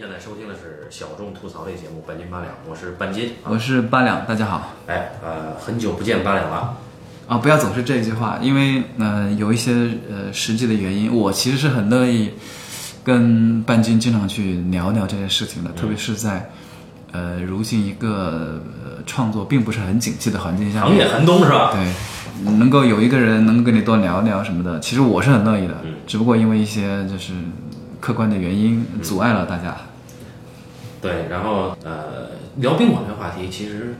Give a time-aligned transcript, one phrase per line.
[0.00, 3.32] 您现在收听的是小众吐槽类节目《半斤八两》，我是半斤。
[3.44, 4.72] 我是八两，大家好。
[4.86, 6.74] 哎，呃，很久不见八两了。
[7.28, 9.72] 啊，不要总是这句话，因为呃有一些
[10.08, 12.30] 呃实际的原因，我其实是很乐意
[13.04, 16.48] 跟半斤经常去聊聊这些事情的，特别是在
[17.12, 21.72] 呃如今一个呃创作并不是很景气的环境下面，行业寒冬是吧？
[21.74, 27.34] 对，能够有一个人能跟你多聊聊什么的，其实我是很乐意的，嗯只不过因为一些就是
[28.00, 29.76] 客观的原因阻碍了大家。
[31.00, 33.94] 对，然后呃，聊宾馆这话题，其实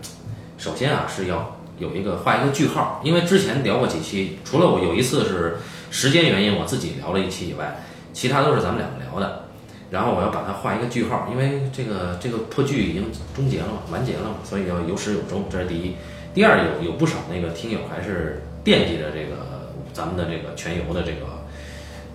[0.58, 5.56] 首先啊是要有一个画一个句号，因为之前聊过几期，除了我有一次是
[5.90, 9.44] 时间原因我自己聊了一期以外，其他都是咱们两个聊的。
[9.90, 15.96] 然后我要把它画一个句号，因为这个这个破剧已经终结了嘛，完结了嘛，所以要有始有终，这是第一。
[16.32, 21.26] 第二，有有不少那个听友还是惦记着这个咱们的这个全游的这个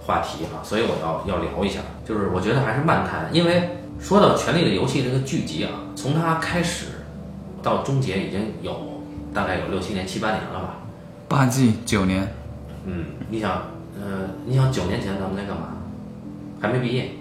[0.06, 3.69] 话题啊，所以我要要聊一下，就是我觉得还是漫谈，因为
[4.00, 6.85] 说到《权力的游戏》这个剧集啊，从它开始
[7.63, 9.01] 到终结已经有
[9.33, 10.75] 大概有六七年、七八年了吧。
[11.28, 12.28] 八季九年，
[12.85, 13.51] 嗯，你想，
[14.00, 15.69] 呃，你想九年前咱们在干嘛？
[16.61, 17.11] 还没毕业，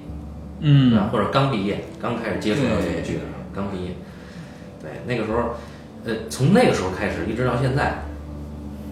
[0.61, 1.09] 嗯对吧？
[1.11, 3.93] 或者刚毕业，刚开始接触到这个剧的时候，刚毕业。
[4.83, 5.55] 对，那个时候，
[6.05, 8.05] 呃，从那个时候开始一直到现在，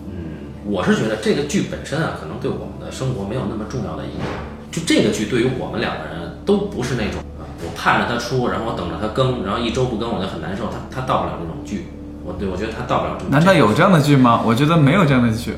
[0.08, 4.26] 嗯，我是觉得这个剧本身啊，可能对我们的生活没有那么重要的影响。
[4.70, 7.31] 就这个剧对于我们两个人都不是那种啊，
[7.64, 10.64] 我盼着它出，然后我等着它更，然后一周不更我就很难受。
[10.70, 11.86] 它它到不了这种剧，
[12.24, 13.30] 我对我觉得它到不了这种。
[13.30, 14.42] 难道有这样的剧吗？
[14.44, 15.54] 我觉得没有这样的剧。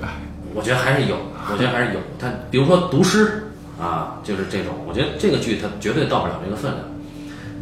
[0.55, 1.17] 我觉得还是有，
[1.51, 2.01] 我觉得还是有。
[2.19, 3.51] 它比如说毒师
[3.81, 6.85] 啊，就是这种，我觉得这个剧它绝对到不了这个分量。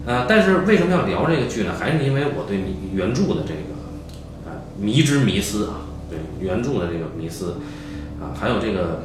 [0.04, 1.72] 呃，但是为什么要聊这个剧呢？
[1.78, 2.60] 还是因为我对
[2.92, 7.56] 原著的这个啊迷之迷思啊，对原著的这个迷思
[8.20, 9.02] 啊，还有这个，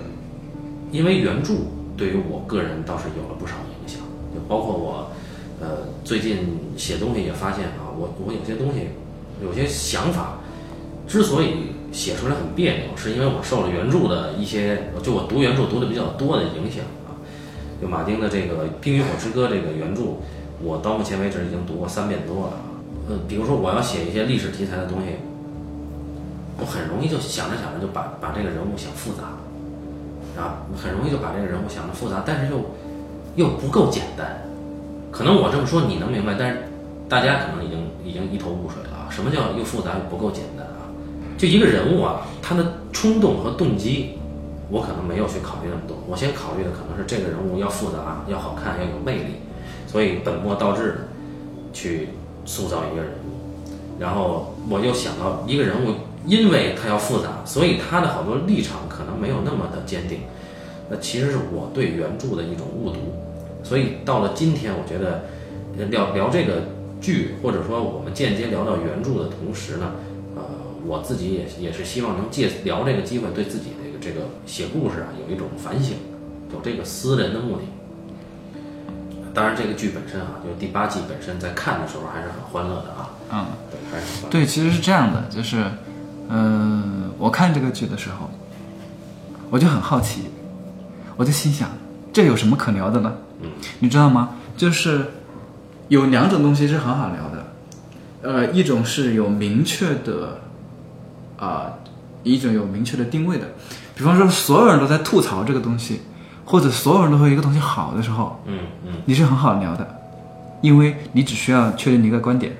[0.91, 1.53] 因为原著
[1.95, 4.01] 对于我个人倒是有了不少影响，
[4.33, 5.11] 就包括我
[5.59, 8.89] 呃最近写东西也发现啊，我我有些东西
[9.43, 10.39] 有些想法。
[11.07, 17.15] 之所以写出来很别扭，是因为我受了原著的一些，就我读原著读的比较多的影响啊。
[17.81, 20.19] 就马丁的这个《冰与火之歌》这个原著，
[20.61, 22.53] 我到目前为止已经读过三遍多了。
[23.07, 25.15] 呃，比如说我要写一些历史题材的东西，
[26.59, 29.39] 我很容易就想着想着就把把这个人物想复杂，
[30.35, 32.59] 啊，很容易就把这个人物想的复杂，但是又
[33.37, 34.41] 又不够简单。
[35.17, 36.69] 可能我这么说你能明白，但是
[37.09, 39.09] 大家可能已经已经一头雾水了啊。
[39.09, 40.93] 什么叫又复杂又不够简单啊？
[41.39, 44.19] 就一个人物啊，他的冲动和动机，
[44.69, 45.97] 我可能没有去考虑那么多。
[46.07, 49.41] 我先考虑的可能是这个人物要复杂、要好看、要有魅力，
[49.87, 50.95] 所以本末倒置的
[51.73, 52.09] 去
[52.45, 53.97] 塑造一个人物。
[53.99, 55.95] 然后我又想到一个人物，
[56.27, 60.19] 因为他要复杂，所以他的好多立场可能没有那么的坚定。
[60.91, 62.99] 那其实是我对原著的一种误读。
[63.63, 65.25] 所以到了今天，我觉得
[65.77, 66.63] 呃聊聊这个
[67.01, 69.91] 剧，或者说我们间接聊到原著的同时呢，
[70.35, 70.43] 呃，
[70.85, 75.95] 我自己也也是希望能借聊这个机会，对自己这个这个写故事啊有一种反省，
[76.53, 77.63] 有这个私人的目的。
[79.33, 84.31] 当然，这个剧本身啊，就是第八季本身在看的时候还是很欢乐的啊，嗯，对，还是很欢。
[84.31, 85.63] 对，其实是这样的，就是，
[86.29, 88.27] 嗯、我看这个剧的时候，
[89.51, 90.21] 我就很好奇，
[91.17, 91.69] 我就心想，
[92.17, 93.13] 这有什么可聊的呢？
[93.43, 94.29] 嗯，你知道吗？
[94.57, 95.05] 就是
[95.87, 97.45] 有两种东西是很好聊的，
[98.23, 100.39] 呃，一种是有明确的，
[101.37, 101.73] 啊、
[102.23, 103.45] 一种有明确的定位的，
[103.93, 106.01] 比方说所有人都在吐槽这个东西，
[106.43, 109.87] 或者所有人都说一个东西好的时候，嗯嗯你是很好聊的，
[110.61, 112.51] 因为你只需要确定一个观点，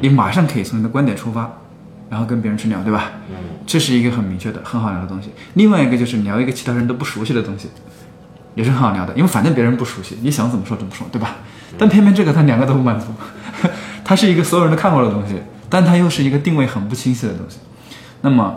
[0.00, 1.52] 你马上可以从你的观点出发，
[2.08, 3.10] 然后跟别人去聊，对吧？
[3.28, 3.34] 嗯
[3.66, 5.28] 这是一个很明确的、很好聊的东西。
[5.52, 7.68] 另外一个就是聊一个其他人都不熟悉的东西，
[8.54, 11.36] 也是很好聊的，因为反正别人不熟悉，你想怎么说怎么说，对吧？
[11.76, 13.06] 但偏偏这个他两个都不满足，
[14.04, 15.34] 它是一个所有人都看过的东西，
[15.68, 17.58] 但它又是一个定位很不清晰的东西。
[18.20, 18.56] 那么，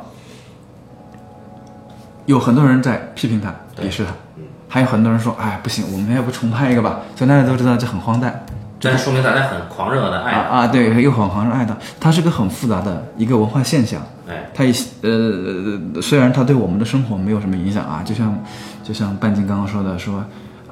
[2.25, 8.45] 有很多人在批评他、对鄙视他嗯，还有很多人说：“哎，不行，我们要不重拍一个吧？”所以大家都知道这很荒诞。
[8.79, 13.99] 这说明大家很狂热的爱啊啊，对，又很狂热爱的，它是个很复杂的一个文化现象。
[14.29, 14.71] 哎，它也
[15.01, 18.37] 呃，虽然它对我们的生活没有什么影响啊，就像
[18.87, 20.23] 就像半斤刚刚说的，说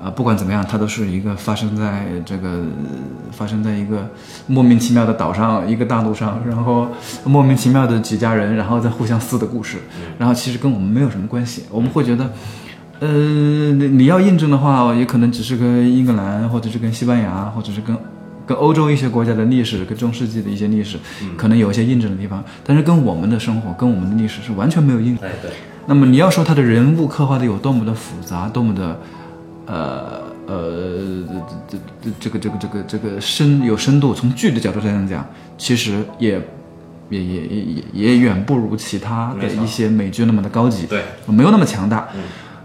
[0.01, 4.07] 啊、不管怎么样，它都是一个发生在这个呃发生在一个
[4.45, 6.88] 莫名其妙的岛上，一个大陆上，然后
[7.25, 9.79] 莫名其妙的几家人，然后再互相撕的故事，
[10.17, 12.31] 然后其实跟我们没有什么关系，我们会觉得。
[13.01, 13.09] 呃，
[13.73, 17.94] 你你要印证的话，也可能只是跟英格兰，或者是跟西班牙，或者是跟
[18.45, 20.97] 跟欧洲一些国家的历史，跟中世纪的一些历史，
[21.35, 25.27] 可能有一些印证的地方，但是跟我们的生活，跟我们的历史是完全没有印证。
[25.27, 25.51] 哎对，
[25.87, 28.99] 那么你要说他的人物刻画的有多么的复杂，多么的
[29.67, 31.23] 呃呃
[31.67, 35.25] 这这这个这个这个这个深有深度，从剧的角度上讲，
[35.57, 36.41] 其实也
[37.09, 42.07] 也也也也也远不如其他的一些美剧那么的高级，对，没有那么强大。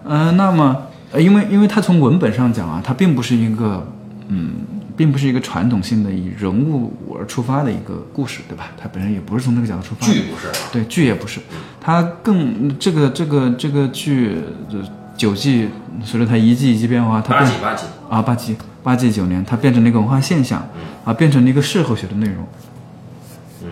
[0.07, 0.77] 嗯、那么
[1.13, 3.87] 呃因为因为它从文本上讲啊，它并不是一个
[4.29, 4.53] 嗯，
[5.01, 8.71] 并不是一个传统性的以人物而出发的一个故事，对吧？
[8.77, 10.13] 它本身也不是从这个角度出发的。
[10.13, 11.41] 剧不是啊，对，剧也不是，
[11.81, 14.37] 它更这个这个这个剧
[14.71, 14.87] 呃
[15.17, 15.71] 九季，
[16.05, 20.69] 随着它一季一季变化，它变八季八季，啊八季八季九年，它变成了一个文化现象，
[21.03, 22.47] 啊变成了一个社会学的内容。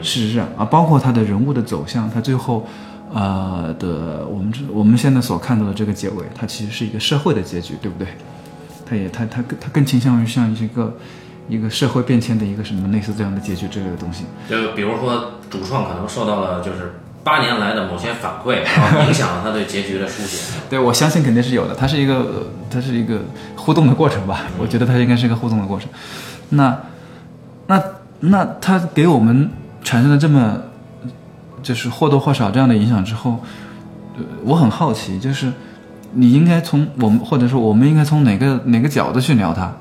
[0.00, 2.66] 事实上啊，包括它的人物的走向，它最后
[3.12, 8.08] 呃的我们这我们现在所看到的这个结尾，它其实是一个社会的结局，对不对？
[8.88, 10.96] 它也他他更它更倾向于像一个
[11.48, 14.24] 一个社会变迁的一个什么类似这样的结局之类的东西。
[14.48, 20.58] 就比如说主创可能受到了就是八年来的某些反馈，然后影响了他对结局的书写。
[20.70, 23.20] 对，我相信肯定是有的，它是一个，呃它是一个
[23.56, 24.46] 互动的过程吧。
[24.58, 25.88] 我觉得它应该是一个互动的过程。
[26.50, 26.78] 那，
[27.66, 27.82] 那，
[28.20, 29.50] 那它给我们
[29.84, 30.58] 产生了这么，
[31.62, 33.40] 就是或多或少这样的影响之后，
[34.16, 35.52] 呃，我很好奇，就是
[36.12, 39.72] 你应该从我们，或者说我们应该从哪个哪个角度去聊它？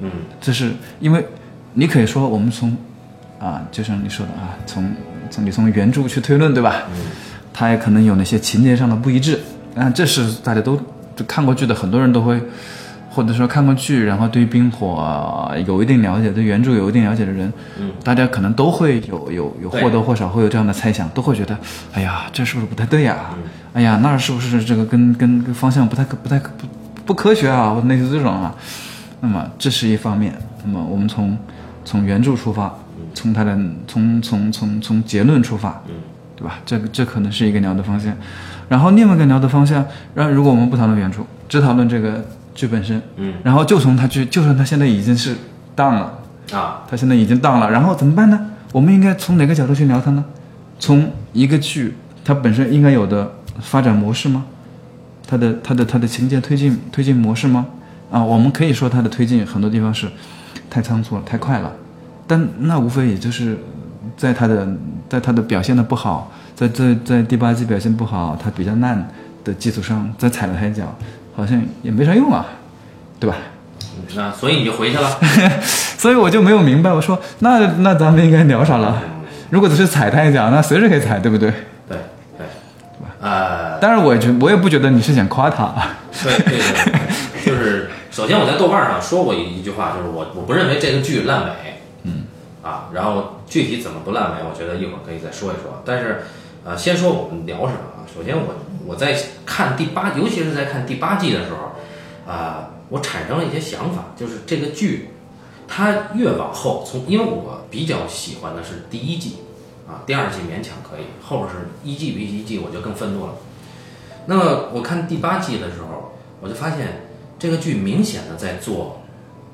[0.00, 0.10] 嗯，
[0.40, 1.26] 这是因为
[1.74, 2.76] 你可以说我们从
[3.38, 4.90] 啊，就像你说的啊，从
[5.30, 6.82] 从你从原著去推论，对吧？
[6.90, 7.00] 嗯，
[7.52, 9.40] 它也可能有那些情节上的不一致，
[9.74, 10.78] 啊，这是大家都
[11.16, 12.40] 就看过剧的很多人都会，
[13.16, 21.56] 或者说看过剧，然后对于冰火、啊有一定了解，对原著有一定了解的人，嗯，大家可能都会有有有或多或少会有这样的猜想，都会觉得，
[21.94, 23.42] 哎呀，这是不是不太对呀、嗯
[23.72, 26.66] 哎呀，那儿是不是这个跟跟跟方向不太不太不
[27.06, 28.54] 不科学啊，或者类似这种啊？
[29.22, 30.34] 那么这是一方面。
[30.62, 31.34] 那么我们从
[31.86, 32.74] 从原著出发，
[33.14, 35.94] 从它的从从从从结论出发，嗯，
[36.36, 36.58] 对吧？
[36.66, 38.12] 这个这可能是一个聊的方向。
[38.68, 42.24] 然后另外一个聊的方向，让如果我们不讨论原著，只讨论这个
[42.56, 45.36] 剧本身，嗯，然后就从它剧，就算它现在已经是
[45.76, 46.18] down 了，
[46.52, 48.40] 啊，它现在已经 down 了，然后怎么办呢？
[48.72, 50.24] 我们应该从哪个角度去聊它呢？
[50.80, 51.94] 从一个剧
[52.24, 54.44] 它本身应该有的发展模式吗？
[55.28, 57.66] 它的它的它的情节推进推进模式吗？
[58.10, 60.08] 啊，我们可以说它的推进很多地方是
[60.70, 61.72] 太仓促了，太快了，
[62.26, 63.58] 但那无非也就是
[64.16, 64.66] 在它的
[65.08, 69.08] 在它的表现的不好，在在在第八季表现不好，它比较烂
[69.42, 70.94] 的基础上再踩了它一脚，
[71.36, 72.46] 好像也没啥用啊，
[73.20, 73.36] 对吧？
[74.14, 75.18] 那所以你就回去了。
[75.98, 79.02] 所以我就没有明白，我说那那咱们应该聊啥了？
[79.50, 81.50] 如果只是踩他一脚，那随时可以踩，对不对？
[81.88, 81.98] 对
[82.38, 82.46] 对，
[83.20, 85.72] 呃，当然，我也觉我也不觉得你是想夸他，
[86.22, 91.50] 对对对，对就是首先我在豆瓣上说过一一句话，就是我我不认为这个剧烂尾，
[92.04, 92.24] 嗯，
[92.62, 95.82] 啊，然后具体怎么不烂尾，我觉得一会儿可以再说一说。
[95.84, 96.22] 但是，
[96.64, 98.02] 呃，先说我们聊什么啊？
[98.06, 98.54] 首先我
[98.86, 105.10] 我在看第八，尤其是在看第八季的时候，啊、我产生了一些想法，就是这个剧，
[105.66, 109.38] 它越往后从，因为我比较喜欢的是第一季，
[109.88, 113.34] 啊，第二季勉强可以，后边是一季比一季我就更愤怒了。
[114.26, 119.02] 那么我看第八季的时候，我就发现这个剧明显的在做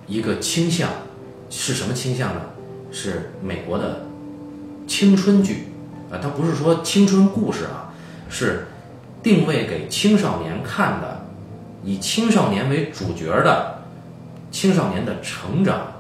[0.07, 0.91] 一个倾向，
[1.51, 2.41] 是什么倾向呢？
[2.91, 4.07] 是美国的
[4.87, 5.69] 青春剧，
[6.11, 7.93] 啊，它不是说青春故事啊，
[8.29, 8.67] 是
[9.23, 11.21] 定位给青少年看的，
[11.85, 13.83] 以青少年为主角的
[14.51, 15.93] 青少年的成长、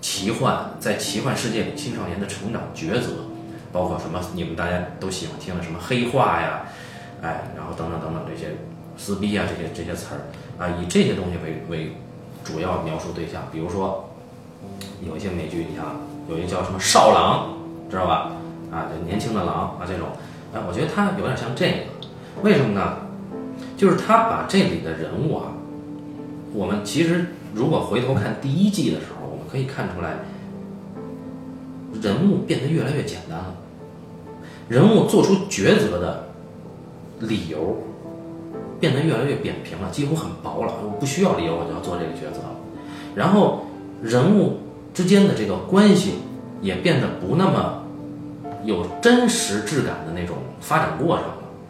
[0.00, 3.08] 奇幻，在奇幻世界里青少年的成长抉择，
[3.72, 6.62] 包括什么你们大家都喜欢听的什么黑化呀，
[7.20, 8.54] 哎，然后等等等等这些
[8.96, 11.92] 撕逼啊这些这些词儿啊，以这些东西为为
[12.44, 14.08] 主要描述对象，比如说
[15.06, 17.58] 有一些美剧，你像有一个叫什么少狼，
[17.90, 18.32] 知道吧？
[18.70, 20.08] 啊，这年轻的狼啊这种，
[20.54, 21.76] 哎，我觉得它有点像这个，
[22.42, 22.98] 为什么呢？
[23.76, 25.52] 就是他把这里的人物啊，
[26.52, 30.16] 我们其实如果回头看第一季的时候，我们可以看出来，
[32.02, 33.54] 人物变得越来越简单了，
[34.68, 36.28] 人物做出抉择的
[37.20, 37.78] 理由
[38.80, 40.74] 变得越来越扁平了，几乎很薄了。
[40.82, 42.56] 我不需要理由，我就要做这个抉择了。
[43.14, 43.66] 然后
[44.02, 44.58] 人物
[44.92, 46.14] 之间的这个关系
[46.60, 47.84] 也变得不那么
[48.64, 51.24] 有真实质感的那种发展过程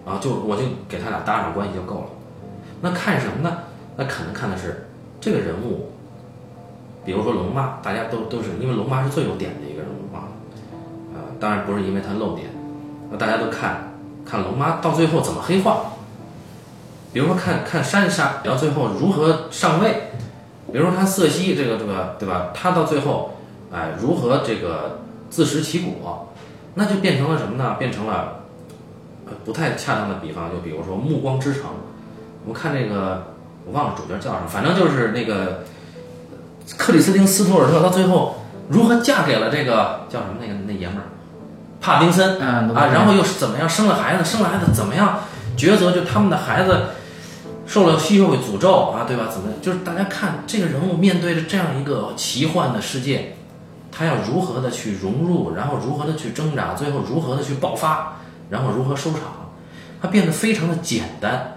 [0.08, 0.18] 啊！
[0.20, 2.06] 就我就给他俩搭上关系就够了。
[2.80, 3.58] 那看什么呢？
[3.96, 4.88] 那可能看的是
[5.20, 5.90] 这个人物，
[7.04, 10.30] 比如说龙妈，大家都都是因为龙妈是最有点的一个人物啊，
[11.12, 12.48] 呃，当然不是因为她露点，
[13.10, 15.92] 那大家都看看龙妈到最后怎么黑化，
[17.12, 20.12] 比如说看看珊莎，然后最后如何上位，
[20.72, 22.50] 比如说看瑟西这个这个对吧？
[22.54, 23.34] 他到最后
[23.72, 26.32] 哎如何这个自食其果，
[26.74, 27.74] 那就变成了什么呢？
[27.78, 28.37] 变成了
[29.30, 31.62] 呃不太恰当的比方，就比如说《暮光之城》，
[32.44, 33.34] 我们看这个
[33.66, 35.64] 我忘了主角叫什么，反正就是那个
[36.76, 41.04] 克里斯汀斯图尔特，到最后如何嫁给了这个叫什么那个那爷们儿
[41.80, 45.20] 帕丁森啊啊，然后又是怎么样生了孩子，生了孩子怎么样
[45.56, 46.86] 抉择，就他们的孩子
[47.66, 49.28] 受了吸血鬼诅咒啊，对吧？
[49.30, 53.36] 怎么就是大家看这个人物面对着这样一个奇幻的世界，
[53.92, 58.18] 他要如何的去融入，然后如何的去挣扎，最后如何的去爆发，
[58.50, 59.50] 然后如何收场，
[60.00, 61.56] 它变得非常的简单。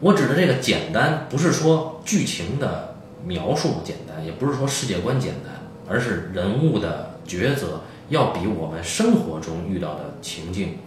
[0.00, 2.94] 我指的这个简单，不是说剧情的
[3.26, 5.54] 描述简单，也不是说世界观简单，
[5.88, 10.78] 而是人物的抉择要比我们生活中遇到的情境，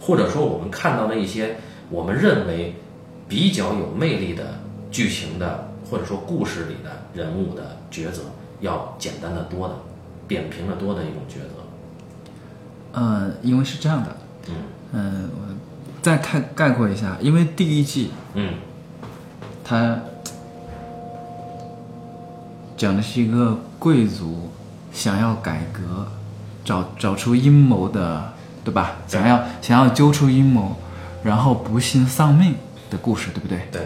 [0.00, 1.56] 或者说我们看到的一些
[1.88, 2.74] 我们认为
[3.26, 8.24] 比较有魅力的剧情的，或者说故事里的人物的抉择，
[8.60, 9.74] 要简单的多的，
[10.28, 11.62] 扁平的多的一种抉择。
[12.92, 14.14] 嗯，因为是这样的，
[14.48, 14.54] 嗯
[14.92, 15.54] 嗯，我
[16.00, 18.54] 再看概括一下，因为第一季嗯
[19.64, 19.98] 它
[22.76, 24.50] 讲的是一个贵族
[24.92, 26.06] 想要改革，
[26.64, 28.32] 找找出阴谋的，
[28.64, 28.92] 对吧？
[29.08, 30.76] 对想要想要揪出阴谋，
[31.22, 32.54] 然后不幸丧命
[32.90, 33.68] 的故事，对不对？
[33.70, 33.82] 对，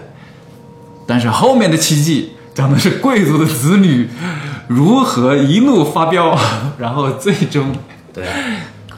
[1.07, 4.09] 但是后面的七季讲的是贵族的子女
[4.67, 6.37] 如何一路发飙，
[6.79, 7.73] 然后最终
[8.15, 8.27] 对，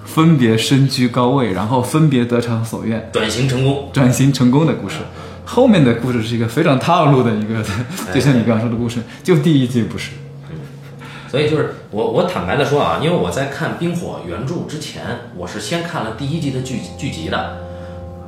[0.09, 3.91] 分别身居高位，然后分别得偿所愿，转型成功。
[3.93, 4.97] 转型成功的故事。
[5.45, 7.63] 后面的故事是一个非常套路的一个，
[8.13, 10.13] 就像你刚刚说的故事，就第一季不是。
[11.31, 15.03] 所以就是我我坦白的说啊，因为我在看《冰火》原著之前，
[15.37, 17.59] 我是先看了第一季的剧剧集的，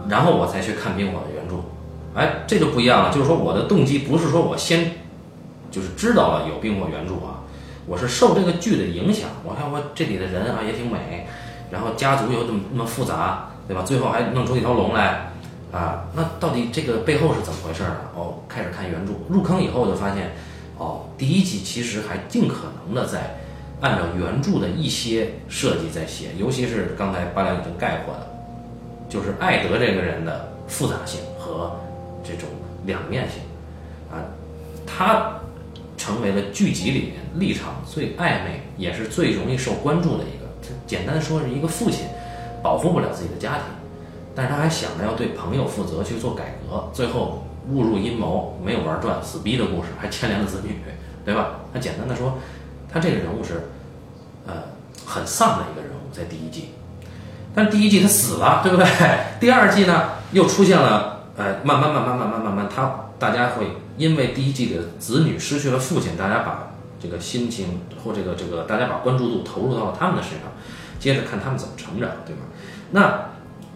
[0.08, 1.56] 然后我才去看《冰火》的原著。
[2.14, 4.92] 哎，这就不一样了，就是说我的动机不是说我先
[5.70, 7.40] 就是知道了有《冰火》原著啊，
[7.86, 9.30] 我是受这个剧的影响。
[9.44, 11.26] 我看我这里的人啊也挺美，
[11.70, 13.82] 然后家族又这么那么复杂，对吧？
[13.82, 15.30] 最后还弄出一条龙来，
[15.70, 17.96] 啊，那到底这个背后是怎么回事呢？
[18.16, 20.32] 哦，开始看原著，入坑以后就发现，
[20.78, 23.38] 哦，第一季其实还尽可能的在
[23.80, 28.26] 按照原著的一些设计在写，尤其是刚才八两已经概括了，
[29.08, 31.78] 就是艾德这个人的复杂性和
[32.24, 32.48] 这种
[32.84, 33.40] 两面性，
[34.10, 34.18] 啊，
[34.84, 35.30] 他
[35.96, 40.39] 成为了剧集里面立场最暧昧，也是最容易受关注的一。
[40.86, 42.06] 简单的说是一个父亲
[42.62, 43.62] 保护不了自己的家庭，
[44.34, 50.76] 但是他还想着要对朋友负责去做改革，最后误入阴谋，没有玩转，死逼的故事，还牵连了子女，
[51.24, 51.52] 对吧？
[51.72, 52.38] 那简单的说，
[52.92, 53.68] 他这个人物是，
[54.46, 54.54] 呃，
[55.04, 56.70] 很丧的一个人物，在第一季。
[57.54, 58.86] 但第一季他死了，对不对？
[59.40, 66.69] 第二季呢，又出现了，呃，慢慢慢慢慢慢慢慢，他大家会因为第一季的子女失去了父亲，大家把
[67.00, 70.52] 这个心情或这个这个，大家把关注度投入到了他们的身上，
[70.98, 72.42] 接着看他们怎么成长，对吧？
[72.90, 73.30] 那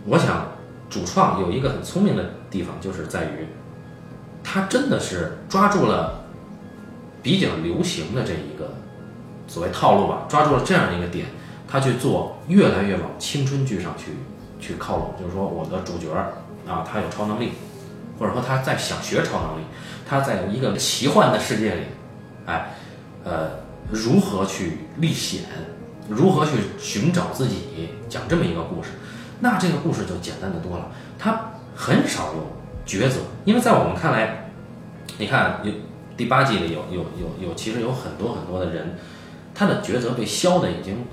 [0.07, 0.49] 我想，
[0.91, 3.49] 主创有一个很聪明的地方，就是在于，
[4.43, 6.25] 他真的是抓住了
[7.23, 8.75] 比较流行的这一个
[9.49, 11.27] 所谓套路吧，抓住了这样一个点，
[11.67, 14.13] 他去做越来越往青春剧上去
[14.61, 16.13] 去靠拢，就是说我的主角
[16.69, 17.53] 啊，他有超能力，
[18.19, 19.65] 或者说他在想学超能力，
[20.07, 21.83] 他在一个奇幻的世界里，
[22.47, 22.75] 哎，
[23.25, 23.51] 呃，
[23.91, 25.43] 如何去历险，
[26.09, 28.91] 如何去寻找自己，讲这么一个故事，
[29.41, 30.89] 那这个故事就简单的多了，
[31.19, 32.47] 他很少有
[32.87, 34.51] 抉择，因为在我们看来，
[35.19, 35.73] 你看有
[36.17, 38.97] 第八季里有有有有，其实有很多很多的人，
[39.55, 41.05] 他的抉择被削的已经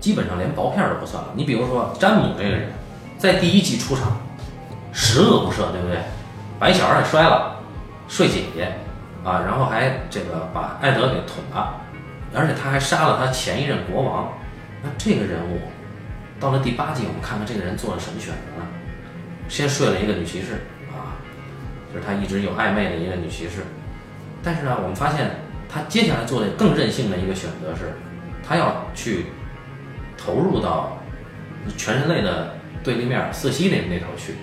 [0.00, 1.30] 基本上连薄片都不算了。
[1.34, 2.70] 你比如说詹姆这个人，
[3.18, 4.16] 在第一季出场，
[4.92, 5.98] 十恶不赦，对不对？
[6.58, 7.56] 把一小孩给摔了，
[8.08, 8.72] 睡姐姐
[9.28, 11.78] 啊，然后还这个把艾德给捅了，
[12.34, 14.32] 而且他还杀了他前一任国王。
[14.82, 15.60] 那这个人物
[16.40, 18.66] 到了第八季，我们看看这个人做了什么选择呢？
[19.48, 20.54] 先睡了一个女骑士
[20.88, 21.12] 啊，
[21.92, 23.62] 就是他一直有暧昧的一个女骑士。
[24.42, 25.30] 但是呢，我们发现
[25.68, 27.92] 他接下来做的更任性的一个选择是，
[28.46, 29.26] 他要去
[30.16, 30.96] 投入到
[31.76, 34.34] 全人类的对立面瑟西那那头去，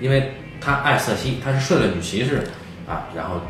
[0.00, 2.42] 因为他爱瑟西，他是睡了女骑士
[2.88, 3.40] 啊，然后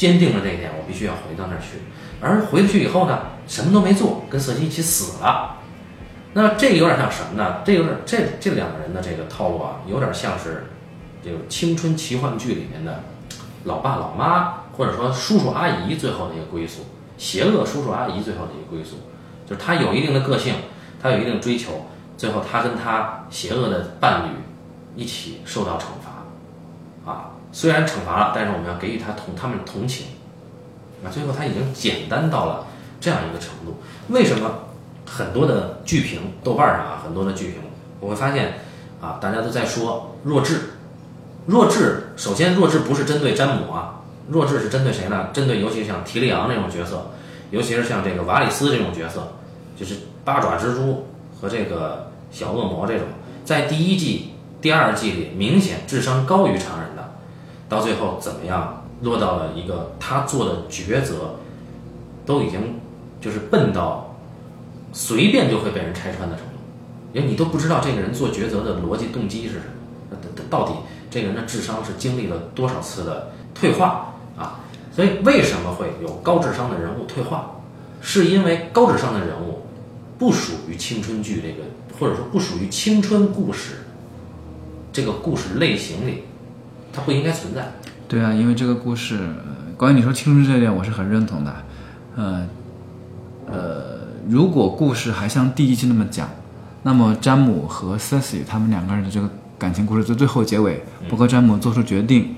[0.00, 1.76] 坚定了这一点，我必须要回到那儿去。
[2.22, 5.58] 而回去以后呢，什么都没做，跟瑟西一起死了。
[6.32, 7.56] 那这有点像什么呢？
[7.66, 10.68] 这有点这这两个人的这个套路啊，有点像是
[11.22, 13.04] 这个青春奇幻剧里面的
[13.64, 16.86] 老爸老妈，或者说叔叔阿姨最后的一个归宿，
[17.18, 18.96] 邪恶叔叔阿姨最后的一个归宿，
[19.46, 20.54] 就是他有一定的个性，
[21.02, 21.84] 他有一定追求，
[22.16, 24.30] 最后他跟他邪恶的伴侣
[24.96, 25.99] 一起受到惩罚，
[27.52, 30.06] 虽然惩罚了，但是我们要给予他同他们同情，
[31.04, 32.66] 啊，最后他已经简单到了
[33.00, 33.76] 这样一个程度。
[34.08, 34.50] 为什么
[35.06, 37.60] 很多的剧评，豆瓣上啊，很多的剧评，
[37.98, 38.54] 我会发现
[39.00, 40.60] 啊，大家都在说弱智，
[41.46, 42.12] 弱智。
[42.16, 45.30] 首先，弱智不是针对詹姆啊，弱智是针对谁呢？
[45.32, 47.10] 针对尤其像提利昂这种角色，
[47.50, 49.32] 尤其是像这个瓦里斯这种角色，
[49.76, 51.06] 就是八爪蜘蛛
[51.40, 53.06] 和这个小恶魔这种，
[53.44, 56.89] 在第一季、第二季里明显智商高于常人，
[57.70, 61.36] 到最后怎么样落到了一个他做的抉择
[62.26, 62.78] 都已经
[63.20, 64.14] 就是笨到
[64.92, 66.52] 随便就会被人拆穿的程度，
[67.14, 69.60] 因为你都不知道这个人做抉择的逻辑动机是什
[70.10, 70.74] 么，他到底
[71.10, 74.60] 这个人的智商是经历了多少次的退化啊？
[74.92, 77.52] 所以为什么会有高智商的人物退化？
[78.00, 79.60] 是因为高智商的人物
[80.18, 81.62] 不属于青春剧这个，
[81.98, 83.76] 或者说不属于青春故事
[84.92, 86.24] 这个故事类型里，
[86.92, 87.72] 它不应该存在。
[88.08, 91.54] 对啊，因为这个故事，呃关于你说青春这一点，我是很认同的。
[92.16, 92.46] 呃，
[93.46, 96.28] 呃，如果故事还像第一季那么讲，
[96.82, 102.34] 那么詹姆和 Cersei 他们两个人的这个感情故事，在最后结尾，包括詹姆做出决定，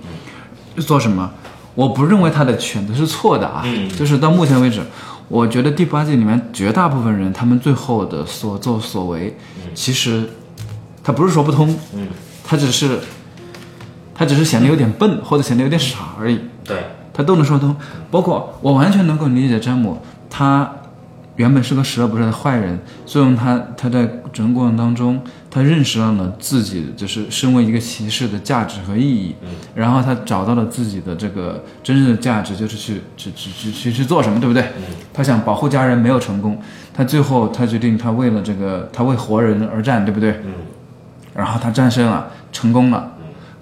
[0.76, 1.32] 做什么，
[1.74, 3.62] 我不认为他的选择是错的啊。
[3.64, 4.80] 嗯就是到目前为止，
[5.28, 9.36] 我觉得第八季里面绝大部分人他们最后的所作所为，
[9.74, 10.28] 其实
[11.02, 12.08] 他不是说不通，嗯，
[12.44, 12.98] 他只是
[14.22, 16.38] 他只是显得有点笨，或者显得有点傻而已。
[16.62, 16.76] 对，
[17.12, 17.74] 他都能说通。
[18.08, 19.98] 包括我完全能够理解詹姆，
[20.30, 20.70] 他
[21.35, 29.35] 原本是个十恶不赦的坏人，最终他他在整个过程当中，他认识到了自己就是身为一个骑士的价值和意义，
[29.74, 34.64] 然后他找到了自己的这个真正的价值，就是去去去去去去做什么，对不对？
[35.12, 36.56] 他想保护家人没有成功，
[36.94, 40.30] 他最后他决定他为了这个他为活人而战，对不对？
[40.44, 40.52] 嗯
[41.35, 43.11] 然后他战胜了，成功了。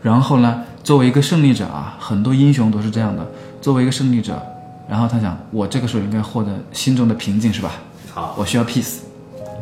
[0.03, 3.27] 然后呢，作为一个胜利者啊，很多英雄都是这样的。
[3.61, 4.41] 作为一个胜利者，
[4.89, 7.73] 然后他想，我这个时候应该获得心中的平静，是吧？
[8.15, 9.01] 好，我需要 peace，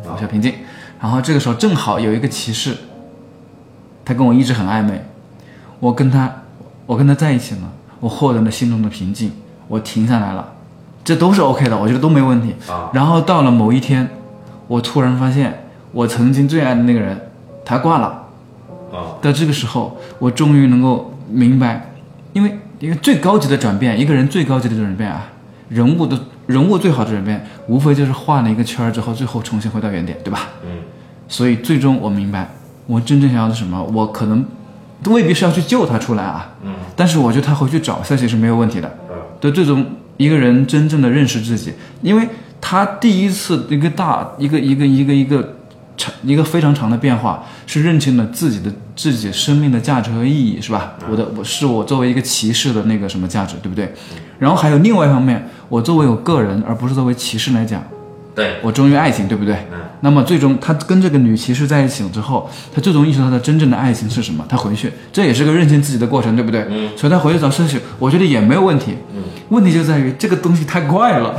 [0.09, 0.53] 我需要平静。
[1.01, 2.77] 然后这个时候正好有一个骑士，
[4.05, 5.03] 他跟我一直很暧昧，
[5.81, 6.33] 我跟他，
[6.85, 7.61] 我跟他在一起了，
[7.99, 9.33] 我获得了心中的平静，
[9.67, 10.53] 我停下来了，
[11.03, 12.55] 这都是 OK 的，我觉得都没问题。
[12.71, 14.09] 啊然后到了某一天，
[14.67, 17.29] 我突然发现，我曾经最爱的那个人，
[17.65, 18.27] 他挂了。
[18.91, 21.93] 啊，到这个时候，我终于能够明白，
[22.33, 25.27] 因为一个最高级的转变，一个人最高级的转变啊，
[25.69, 30.49] 人物的人物最好的转变，无非就是画了一个圈儿之后，最后重新回到原点，对吧？
[30.63, 30.69] 嗯
[31.27, 32.49] 所以最终我明白，
[32.87, 34.43] 我真正想要的什么，我可能
[35.05, 38.91] 未必是要去救他出来啊，嗯但是我觉得他回去找赛奇是没有问题的。
[39.09, 39.85] 嗯对最终
[40.17, 41.71] 一个人真正的认识自己，
[42.01, 42.27] 因为
[42.59, 45.55] 他第一次一个大一个一个一个一个
[45.99, 50.93] 长一个非常长的变化，是认清了自己的自己生命的价值和意义，是吧？
[51.11, 53.93] 我的我是我作为一个骑士的那个什么价值，对不对？
[54.39, 57.83] 然后还有另外一方面，我作为我个人，而不是作为骑士来讲，
[58.33, 59.53] 对，我忠于爱情，对不对？
[59.73, 64.45] 嗯那么最终他跟这个女骑士在一起了之后，他最终意识到他真正的爱情是什么。
[64.47, 66.65] 他回去，这也是个认清自己的过程，对不对？
[66.69, 68.95] 嗯所以他回去找圣许，我觉得也没有问题。
[69.13, 71.35] 嗯，问题就在于这个东西太快了，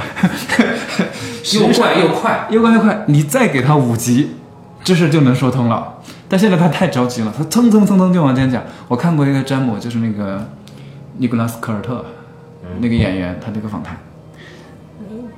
[1.54, 4.32] 又快又快，又快又快，你再给他五集，
[4.82, 5.94] 这事就能说通了。
[6.28, 8.62] 但现在他太着急了，他蹭蹭蹭蹭就往前讲。
[8.88, 10.48] 我看过一个詹姆，就是那个
[11.18, 12.04] 尼古拉斯科尔特
[12.78, 13.96] 那个演员，他那个访谈。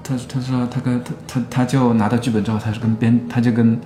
[0.04, 3.78] 他他说他跟他他他就拿到剧本之后，他是跟编他就跟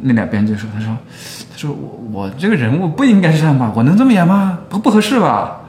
[0.00, 0.96] 那俩编剧说，他说
[1.52, 3.72] 他说我我这个人物不应该是这样吧？
[3.76, 4.58] 我能这么演吗？
[4.68, 5.60] 不不合适吧？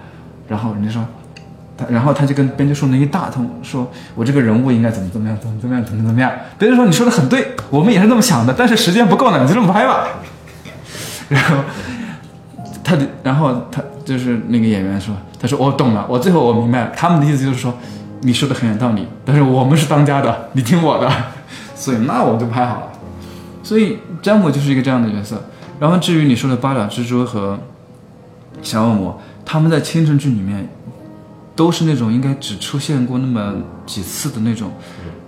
[0.48, 1.06] 然后人家说
[1.78, 6.32] 他，然后他就跟编剧说了一大通，说我这个人物应该怎么怎么样，怎么怎么样，怎么怎么样。
[6.58, 10.08] 编剧说你说的很对，我们也是这么想的，但是时间不够了，你就这么拍吧。
[11.30, 11.58] 然后
[12.84, 17.74] 他的，然后他就是那个演员说，他说我懂了，我最后我明白了，他们的意思就是说，
[18.22, 21.12] 你说的很有道理，但是我们是当家的，你听我的，
[21.76, 22.88] 所以那我就拍好了。
[23.62, 25.44] 所以詹姆就是一个这样的角色。
[25.80, 27.60] 然后至于你说的八爪蜘蛛和
[28.64, 30.68] 小恶魔，他们在青春剧里面
[31.58, 34.72] 都是那种应该只出现过那么几次的那种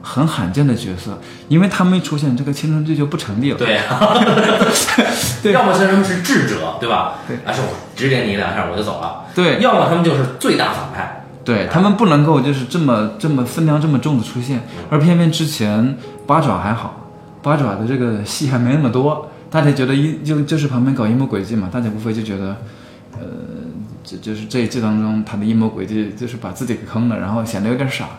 [0.01, 3.57] 很罕见的角色，因为他们一出现，这个青春剧就不成立了。
[3.57, 3.99] 对啊，
[5.43, 7.15] 对要么是他们是智者，对吧？
[7.27, 9.25] 对啊，是我指点你两下我就走了。
[9.35, 11.25] 对要么他们就是最大反派。
[11.43, 14.61] 对他们不能够就是这么这么分量这么重的出现，
[14.91, 17.07] 而偏偏之前八爪还好，
[17.41, 22.55] 八爪的这个戏还没那么多，大家觉得一就就是旁边搞阴谋诡计嘛，大家无非就觉得，
[24.11, 28.09] 呃，这就是这一季当中他的阴谋诡计就是把自己给坑了，然后显得有点傻，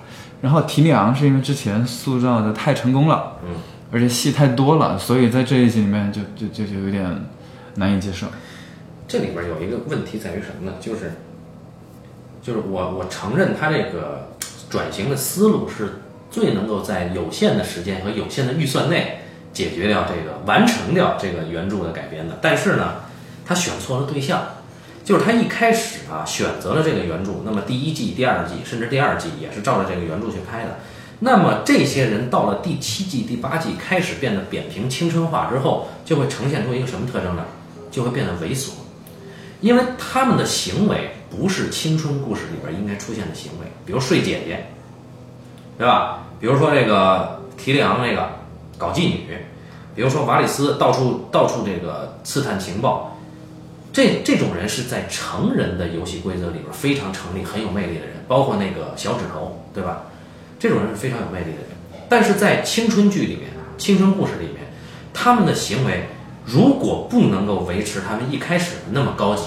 [0.40, 3.57] 然后提里昂是因为之前塑造的太成功了，嗯，
[3.90, 7.24] 而且戏太多了，所以在这一集里面就就就就有点
[7.76, 8.26] 难以接受。
[9.09, 10.76] 这里边有一个问题在于什么呢？
[10.81, 11.12] 就是，
[12.40, 14.29] 就是我我承认他这个
[14.68, 19.22] 转型的思路是最能够在有限的时间和有限的预算内
[19.53, 22.94] 解决掉这个完成掉这个原著的改编的，但是呢，
[23.44, 24.40] 他选错了对象。
[25.11, 30.79] 就是他一开始啊选择了这个原著，那么第一季、第二季甚至第二季也是照着这个原著去拍的。
[31.18, 37.42] 那么这些人到了第七季、第八季开始变得扁平青春化之后，就会呈现出一个什么特征呢？
[37.90, 38.70] 就会变得猥琐，
[39.61, 44.64] 因为他们的行为不是青春故事里边应该出现的行为，比如睡姐姐，
[45.77, 46.25] 对吧？
[46.38, 48.31] 比如说这个提里昂那个
[48.79, 49.38] 搞妓女，
[49.96, 53.18] 比如说瓦里斯到处到处这个刺探情报，
[53.92, 60.03] 这这种人是在成人的游戏规则里边非常成立、很有魅力的人，包括那个小指头，对吧？
[60.59, 64.72] 这种人是非常有魅力的人，但是在青春剧里面、青春故事里面，
[65.12, 66.09] 他们的行为
[66.44, 69.44] 如果不能够维持他们一开始那么高级，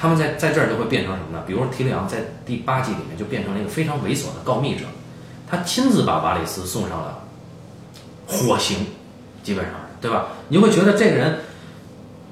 [0.00, 1.44] 他们在在这儿就会变成什么呢？
[1.46, 4.86] 比如说提里昂在第八季里面就变成了一个非常猥琐的告密者，
[5.50, 7.24] 他亲自把瓦里斯送上了
[8.26, 8.86] 火刑，
[9.42, 10.28] 基本上对吧？
[10.48, 11.40] 你会觉得这个人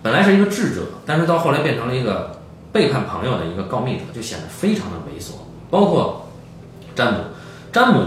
[0.02, 2.40] 本来是一个智者，但是到后来变成了一个
[2.72, 5.34] 背叛朋友的一个告密者，就显得非常的猥琐。
[5.70, 6.28] 包括
[6.94, 7.20] 詹姆。
[7.72, 8.02] 詹姆，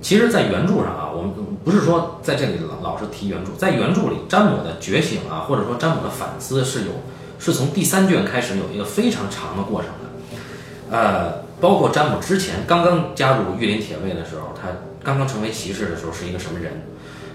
[0.00, 1.30] 其实，在原著上啊，我们
[1.62, 6.92] 不是说在这里老老是提原著，在原著里，詹姆的觉醒啊，或者说詹姆的反思是有，
[7.38, 14.68] 是从第三卷开始有一个非常长的过程的，呃，包括詹姆之前刚刚加入御林铁卫的时候，他
[15.04, 16.86] 刚刚成为骑士的时候是一个什么人，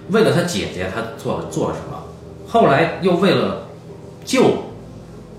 [0.10, 2.04] 为了他姐姐，他做了做了什么，
[2.48, 3.68] 后来又为了
[4.24, 4.44] 救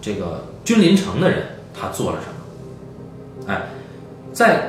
[0.01, 1.47] 这个君临城的人，
[1.79, 2.27] 他做了什
[3.47, 3.69] 么，哎，
[4.33, 4.69] 在。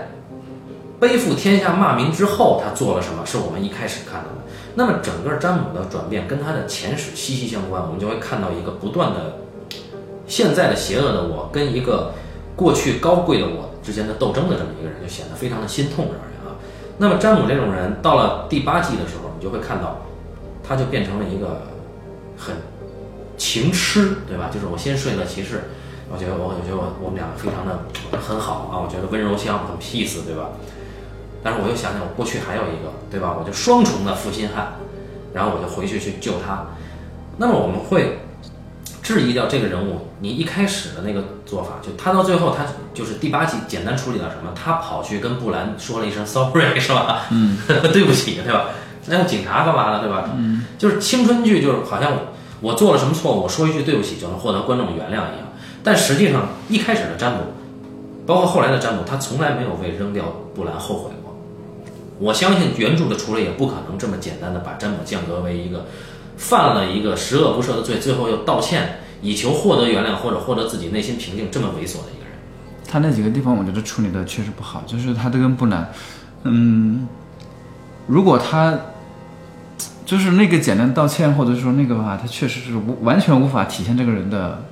[0.99, 3.25] 背负天下骂名之后，他做了什么？
[3.25, 4.37] 是我们一开始看到的。
[4.75, 7.83] 那么，整个詹姆的转变跟他的前史息息相关。
[7.83, 9.35] 我们就会看到一个不断的
[10.27, 12.13] 现在的邪恶的我跟一个
[12.55, 16.55] 过去高贵的我之间的斗争的这么一个人，就显得非常的心痛，让人啊。
[16.97, 19.97] 那么，詹姆这种人到了第八季的时候，你就会看到，
[20.65, 21.63] 他就变成了一个
[22.37, 22.55] 很
[23.43, 24.49] 情痴，对吧？
[24.53, 25.65] 就是我先睡了骑士，
[26.09, 27.83] 我觉得我我觉得我我们俩非常的
[28.25, 30.51] 很好啊，我觉得温柔乡很 peace，对吧？
[31.43, 33.35] 但是我又想想，我过去还有一个，对吧？
[33.37, 34.75] 我就双重的负心汉，
[35.33, 36.67] 然后我就回去去救他。
[37.35, 38.19] 那么我们会
[39.01, 44.53] 质疑掉这个人物，你一开始的那个做法，就他到最后，他就是第八季简单处理了什么？
[44.55, 47.25] 他跑去跟布兰说了一声 sorry，是吧？
[47.31, 47.57] 嗯，
[47.91, 48.67] 对不起，对吧？
[49.07, 50.29] 那警察干嘛了，对吧？
[50.37, 52.13] 嗯，就是青春剧，就是好像
[52.63, 55.51] 我做了什么错误，我说一句对不起就能获得观众的原谅一样。
[55.83, 57.39] 但实际上，一开始的詹姆，
[58.25, 60.23] 包括后来的詹姆，他从来没有为扔掉
[60.55, 61.35] 布兰后悔过。
[62.19, 65.87] 我相信原著的处理也不可能这么简单的把詹姆降格为一个
[66.37, 72.37] 犯了一个十恶不赦的罪，最后又道歉以求获得原谅或者获得自己内心平静这么猥琐的一个人。
[72.87, 75.91] 他那几个地方我觉得处理的确实不好，就是他这跟布兰，
[76.43, 77.05] 嗯，
[78.07, 78.79] 如果他
[80.05, 84.63] 就是那个简单道歉或者说那个吧，他确实是无完全无法体现这个人的，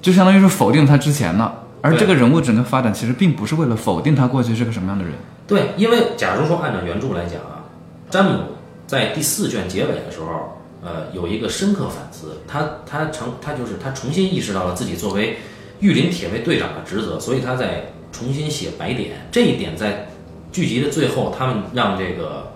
[0.00, 1.64] 就相当于是否定他之前了。
[1.82, 5.14] 而这个人物整个发展其实并不是为了否定他过去是个什么样的人。
[5.46, 7.64] 对，因为假如说按照原著来讲啊，
[8.10, 8.40] 詹姆
[8.86, 15.38] 在第四卷结尾的时候，呃，有一个深刻反思，他他成他就是他重新意识到了自己作为
[15.80, 19.26] 御林铁卫队长的职责，所以他在重新写白点。
[19.32, 20.08] 这一点在
[20.52, 22.52] 剧集的最后，他们让这个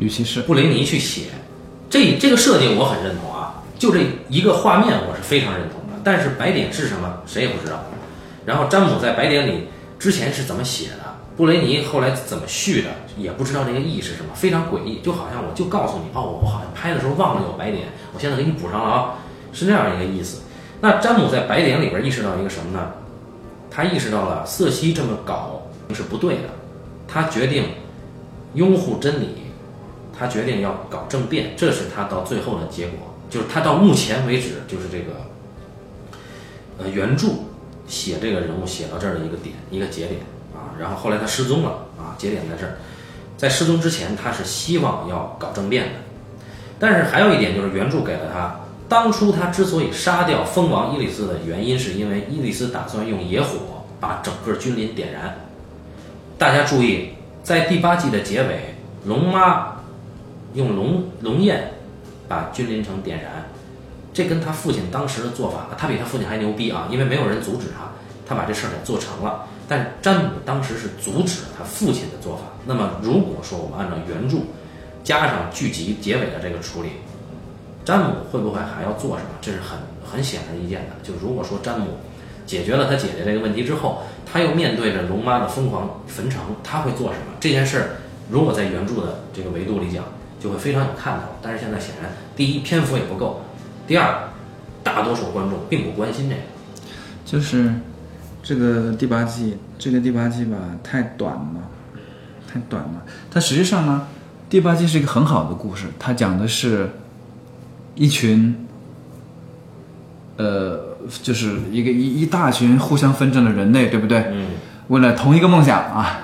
[0.00, 1.24] 女骑士布雷尼去写，
[1.90, 6.00] 这这个设定我很认同啊，就这一个画面我是非常认同的。
[6.04, 7.82] 但是白点是什么，谁也不知道。
[8.46, 9.66] 然后詹姆在白点里
[9.98, 11.18] 之前是怎么写的？
[11.36, 12.88] 布雷尼后来怎么续的？
[13.16, 15.00] 也不知道这个意是什么，非常诡异。
[15.02, 19.14] 就好像我就告诉你，哦，我好像拍的时候忘了有白点，我现在给你补上了啊，
[19.52, 20.42] 是这样一个意思。
[20.80, 22.92] 那詹姆在白点里边意识到一个什么呢？
[23.68, 26.50] 他意识到了瑟西这么搞是不对的，
[27.08, 27.64] 他决定
[28.54, 29.28] 拥护真理，
[30.18, 32.98] 他决定要搞政变，这是他到最后的结果。
[33.30, 35.12] 就是他到目前为止，就是这个
[36.78, 37.28] 呃原著。
[37.90, 40.20] 写这个人物写到这儿的一个点，一个节点
[40.54, 42.76] 啊，然后后来他失踪了啊，节点在这儿，
[43.38, 45.92] 在失踪之前，他是希望要搞政变的，
[46.78, 53.56] 但是还有一点就是原著给了他，当初他之所以杀掉蜂王伊里斯的原因，是因为伊里斯打算用野火
[53.98, 55.34] 把整个君临点燃。
[56.36, 58.74] 大家注意，在第八季的结尾，
[59.06, 59.77] 龙妈
[60.54, 61.70] 用龙龙焰
[62.26, 63.44] 把君临城点燃。
[64.12, 66.88] 这跟他父亲当时的做法，他比他父亲还牛逼啊！
[66.90, 67.88] 因为没有人阻止他，
[68.26, 69.46] 他把这事儿给做成了。
[69.68, 72.42] 但詹姆当时是阻止了他父亲的做法。
[72.66, 74.38] 那么如果说我们按照原著
[75.04, 76.88] 加上剧集结尾的这个处理，
[77.84, 79.30] 詹姆会不会还要做什么？
[79.40, 80.96] 这是很很显而易见的。
[81.02, 81.86] 就如果说詹姆
[82.44, 87.36] 解决了他姐姐这个问题之后，他又面对着龙妈的疯狂焚城，他会做什么？
[87.38, 87.88] 这件事儿
[88.28, 90.02] 如果在原著的这个维度里讲，
[90.40, 91.36] 就会非常有看头。
[91.42, 93.42] 但是现在显然，第一篇幅也不够。
[93.86, 94.30] 第二，
[94.82, 96.40] 大多数观众并不关心这个。
[97.24, 97.72] 就是
[98.42, 101.70] 这个第八季，这个第八季吧太短了，
[102.46, 103.02] 太短了。
[103.30, 104.06] 它实际上呢，
[104.48, 106.90] 第八季是一个很好的故事，它讲的是
[107.94, 108.66] 一群，
[110.36, 114.26] 呃，就是一个一一大群互相纷争的人类，对不对？
[114.30, 114.46] 嗯
[114.88, 116.20] 为了同一个梦想啊，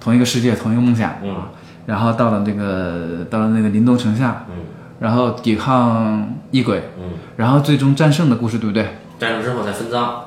[0.00, 1.36] 同一个世界，同一个梦想，嗯
[1.86, 4.54] 然后到了那个到了那个灵动城下，嗯
[5.00, 8.88] 然后抵抗异鬼，嗯，然后最终战胜的故事，对不对？
[9.18, 10.24] 战胜之后再分赃。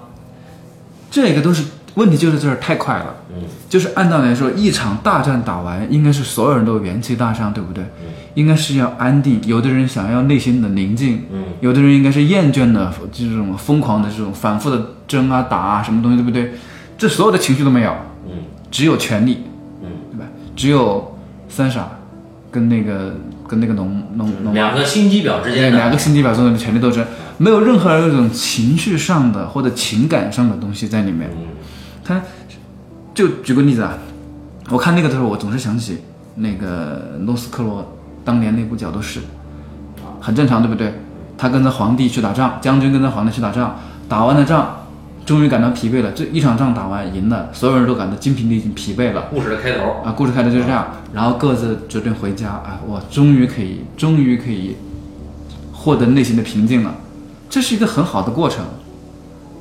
[1.09, 1.63] 这个都是
[1.95, 3.15] 问题，就是这儿太快了。
[3.29, 7.83] 嗯就是按道理来说，一场大战打完，应该是所有人都元气大伤，对不对？
[8.01, 16.51] 嗯应该是要安定，有的人想要内心的宁静，嗯有的人应该是厌倦的这种疯狂的这种反复的争啊打啊什么东西，对不对？
[16.97, 17.91] 这所有的情绪都没有，
[18.27, 19.45] 嗯只有权力，
[19.81, 20.25] 嗯，对吧？
[20.55, 21.16] 只有
[21.49, 21.87] 三傻
[22.51, 23.15] 跟那个
[23.47, 27.05] 跟那个农农农两个心机婊之间的两个心机婊中的权力斗争，
[27.37, 31.29] 没有任何一种情绪上的或者情感上的东西在里面。
[31.33, 31.47] 嗯
[32.05, 32.21] 他
[33.13, 33.97] 就举个例子啊，
[34.69, 35.97] 我看那个的时候，我总是想起
[36.35, 37.85] 那个诺斯克罗
[38.23, 39.19] 当年那部角斗士，
[40.21, 40.93] 很正常，对不对？
[41.37, 43.75] 他跟着皇帝去打仗，将军跟着皇帝去打仗，
[44.07, 44.86] 打完了仗，
[45.27, 46.09] 终于感到疲惫了。
[46.13, 49.25] 这一场仗打完赢了，所有人都感到精疲力尽、疲惫了。
[49.29, 50.01] 故事的开头。
[50.03, 54.77] 啊，故事开头就是这样，然后各自决定回家啊，我终于可以，终于可以
[55.73, 56.95] 获得内心的平静了，
[57.49, 58.63] 这是一个很好的过程。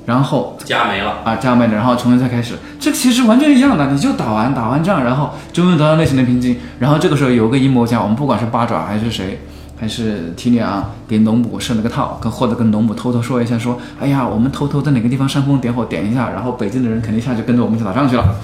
[0.07, 9.41] 然后家没了，啊，家没了，然后重新再开始，这其实完全一样的，你就打完打完仗，然后终于得到内心的平静，然后这个时候有个阴谋家，我们不管是八爪还是谁，
[9.77, 18.35] 还是提里昂给农姆设了个套，跟或者跟农姆偷偷说一下，说，哎呀，我们偷偷在哪个地方煽风点火点一下，然后北京的人肯定下去跟着我们去打仗去了，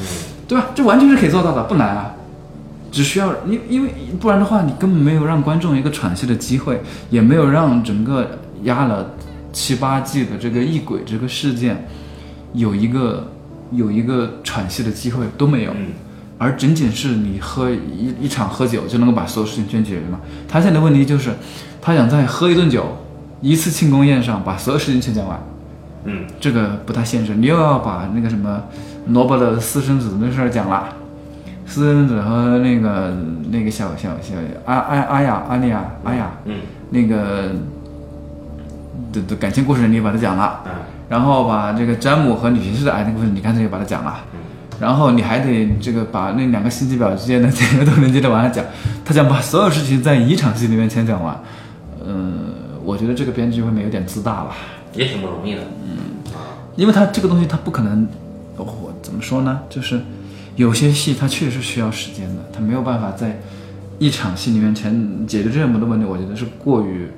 [0.47, 0.67] 对吧？
[0.75, 2.13] 这完全是可以做到的，不难啊。
[2.91, 3.91] 只需要因因为
[4.21, 9.13] 不然的话，你根本没有让观众一个喘息的机会，也没有让整个压了
[9.51, 11.89] 七八季的这个异鬼这个事件
[12.53, 13.27] 有一个
[13.71, 15.87] 有一个喘息的机会都没有，嗯
[16.43, 20.19] 而仅仅是你喝一一场喝酒就能够把所有事情全解决吗？
[20.49, 21.31] 他现在的问题就是，
[21.81, 22.99] 他想在喝一顿酒，
[23.41, 25.39] 一次庆功宴上把所有事情全讲完，
[26.05, 27.37] 嗯这个不太现实。
[27.37, 28.61] 你又要把那个什么
[29.07, 30.89] 罗伯的私生子那事儿讲了，
[31.65, 33.17] 私生子和那个
[33.53, 36.57] 那个小小小阿阿阿雅阿丽亚阿雅嗯
[36.91, 37.53] 那个
[39.13, 40.73] 的的感情故事你也把它讲了，嗯
[41.09, 44.19] 然后把这个詹姆和女骑士的爱情故事你干脆也把它讲了，
[44.81, 48.65] 然后你还得这个把那两个心机婊之间的这个都能接着往下讲，
[49.05, 51.41] 他想把所有事情在一场戏里面全讲完，
[52.05, 52.53] 嗯，
[52.85, 54.57] 我觉得这个编剧会不会有点自大吧？
[54.95, 55.61] 也挺不容易的。
[55.85, 55.99] 嗯
[56.75, 58.09] 因为他这个东西他不可能，
[58.57, 59.61] 我怎么说呢？
[59.69, 60.01] 就是
[60.57, 63.41] 有些戏他确实需要时间的，他没有办法在
[63.99, 67.09] 一场戏里面全解决这么多问题，我觉得是过于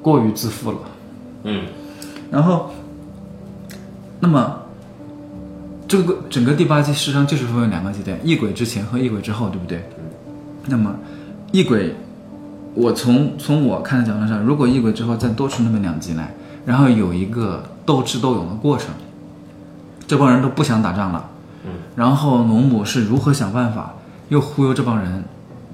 [0.00, 0.78] 过于自负了。
[1.44, 1.64] 嗯
[2.30, 2.70] 然后，
[4.20, 4.56] 那么
[5.88, 9.82] 这个整个第八季实际上就是分为两个阶段：异鬼之前和异鬼之后，对不对？
[10.66, 10.94] 那么
[11.50, 11.94] 异鬼，
[12.74, 16.34] 我从从我看的角度上，如果异鬼之后再多出那么两集来，
[16.66, 18.88] 然后有一个斗智斗勇的过程，
[20.06, 21.30] 这帮人都不想打仗了，
[21.64, 23.94] 嗯，然后农母是如何想办法
[24.28, 25.24] 又忽悠这帮人，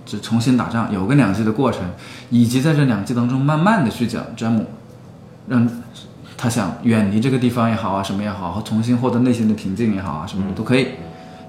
[0.07, 1.83] 就重新打仗，有个两季的过程，
[2.31, 4.65] 以及在这两季当中慢慢的去讲詹姆，
[5.49, 5.69] 让
[6.37, 10.89] 他想远离这个地方也好啊，什么也好，和重新获得内心的平静也好啊，什么的都可以，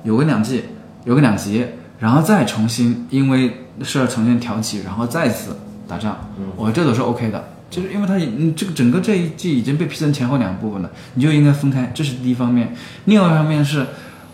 [0.03, 0.63] 有个两季，
[1.05, 1.65] 有个两集，
[1.99, 6.17] 然后再重新因为事儿重新挑起，然后再次打仗，
[6.55, 7.43] 我这都是 OK 的。
[7.67, 12.73] 就是因为它已嗯这个整个这一季已经被劈成前后两部分了，你就应该分开，这是第一方面。
[13.05, 13.85] 另外一方面是，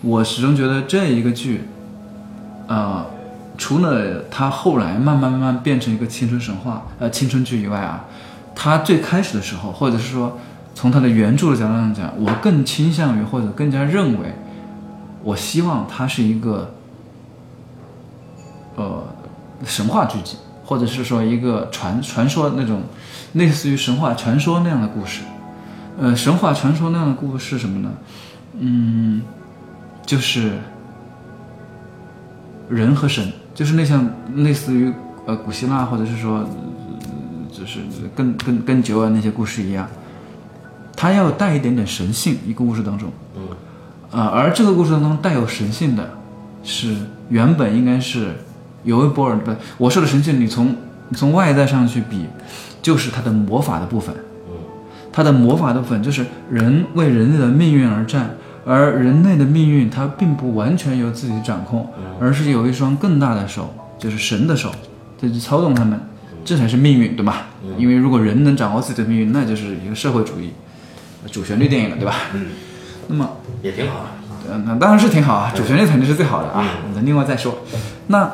[0.02, 1.62] 我始终觉得这一个剧，
[2.68, 3.06] 呃，
[3.58, 8.06] 除了它后来慢慢慢慢变成一个青春神话，呃，青春剧以外啊，
[8.56, 10.38] 他最开始的时候，或者是说
[10.74, 14.34] 从他的原著的角度上讲，我更倾向于或者更加认为，
[15.24, 16.74] 我希望它是一个，
[18.76, 19.04] 呃，
[19.66, 22.82] 神话剧集，或者是说一个传传说那种
[23.34, 25.22] 类似于神话传说那样的故事。
[26.00, 27.92] 呃，神话传说那样的故事是什么呢？
[28.60, 29.22] 嗯，
[30.06, 30.54] 就是
[32.70, 34.92] 人和神，就是那像类似于
[35.26, 36.48] 呃古希腊或者是说，
[37.62, 37.80] 就是
[38.15, 39.88] 更更更久远那些故事一样，
[40.95, 43.10] 它要带一点点神性，一个故事当中。
[43.36, 43.41] 嗯
[44.12, 46.10] 呃，而这个故事当中带有神性的，
[46.63, 46.95] 是
[47.30, 48.36] 原本应该是
[48.84, 50.76] 有一波尔不，我说的神性，你从
[51.08, 52.26] 你从外在上去比，
[52.82, 54.13] 就是它的魔法的部分。
[55.13, 58.32] 它的魔法的部分就是人为人类的命运而战，
[58.65, 61.86] 而人类的命运它并不完全由自己掌控，
[62.19, 64.71] 而是有一双更大的手，就是神的手，
[65.21, 66.00] 在去操纵他们，
[66.44, 67.48] 这才是命运，对吧？
[67.78, 70.52] 因为如果人能掌握自己的命运，那就是一个社会主义。
[71.32, 72.16] 主旋律电影了，对吧？
[72.34, 72.48] 嗯，
[73.08, 73.30] 那么，
[73.62, 74.06] 也挺好的。
[74.52, 77.60] 嗯，那当然是挺好啊，主旋律肯定是最好的啊，那另外再说。
[78.08, 78.28] 那，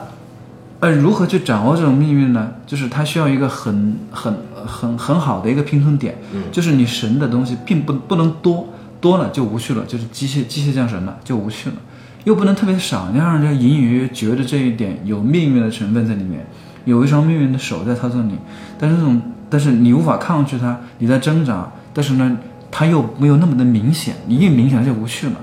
[0.80, 2.54] 呃，如何去掌握这种命运呢？
[2.65, 4.34] 就是它需要一个很很
[4.65, 8.70] 很很好的一个平衡点，嗯就是你神的东西并不不能多，
[9.02, 11.76] 多了就无趣了，就是机械机械降神了就无趣了，
[12.24, 16.48] 又不能特别少，你要让人家隐隐约约觉得这一点有命运的成分在里面，
[16.88, 18.39] 有一双命运的手在操纵你，
[18.80, 22.38] 但是这种但是你无法抗拒它，你在挣扎，但是呢，
[22.71, 25.34] 它又没有那么的明显，你一明显它就无趣了。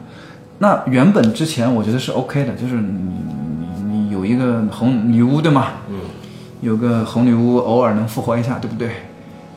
[0.58, 3.12] 那原本之前我觉得是 OK 的，就是你
[3.82, 5.66] 你你有一个红女巫对吗？
[5.90, 6.00] 嗯，
[6.62, 8.90] 有个红女巫偶尔能复活一下，对不对？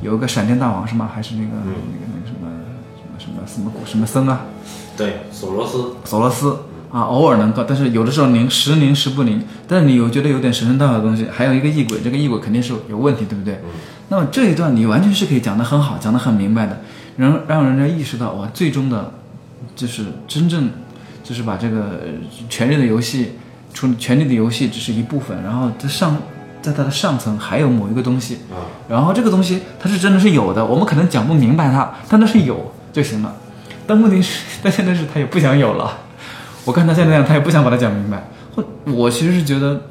[0.02, 1.10] 有一个闪电大王是吗？
[1.14, 2.50] 还是那个、嗯那个那个什么
[3.00, 4.42] 什么什么什么古什么僧啊？
[4.98, 6.58] 对，索罗斯，索罗斯
[6.92, 13.60] 啊，偶尔能够，但是有的时候灵时灵时不灵，但是你又觉得有点神神道道的东西，还有一个异鬼，这个异鬼肯定是有问题，对不对？
[14.10, 16.80] 那么这一段你完全是可以讲得很好，讲得很明白的，
[17.18, 19.12] 让让人家意识到哇，最终的，
[19.76, 20.70] 就是真正，
[21.24, 22.08] 就是把这个呃
[22.48, 23.34] 权力的游戏，
[23.74, 26.16] 除权力的游戏只是一部分，然后在上，
[26.62, 33.36] 在它的上层还有某一个东西，啊，然后这个东西它是真的是有的，我们可能讲不明白它，但那是有就行了。
[33.86, 35.98] 但问题是，但现在是他也不想有了。
[36.68, 38.22] 我看他现在那样，他也不想把它讲明白。
[38.54, 39.82] 或我其实是觉得，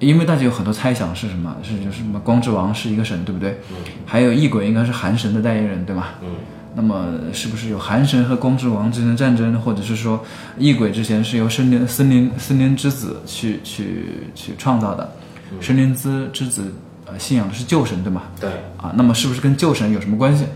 [0.00, 1.56] 因为大家有很多猜想是什么？
[1.62, 3.58] 是就是什么光之王是一个神，对不对？
[3.70, 6.08] 嗯还有异鬼应该是寒神的代言人，对吗？
[6.22, 6.28] 嗯
[6.74, 10.24] 那么是不是有寒神和光之王之间的战争，或者是说
[10.56, 15.12] 异鬼之前是由森林森林森林之子去去去创造的？
[15.60, 16.72] 森林之之子
[17.04, 18.22] 呃信仰的是旧神，对吗？
[18.40, 20.46] 对，啊，那么是不是跟旧神有什么关系？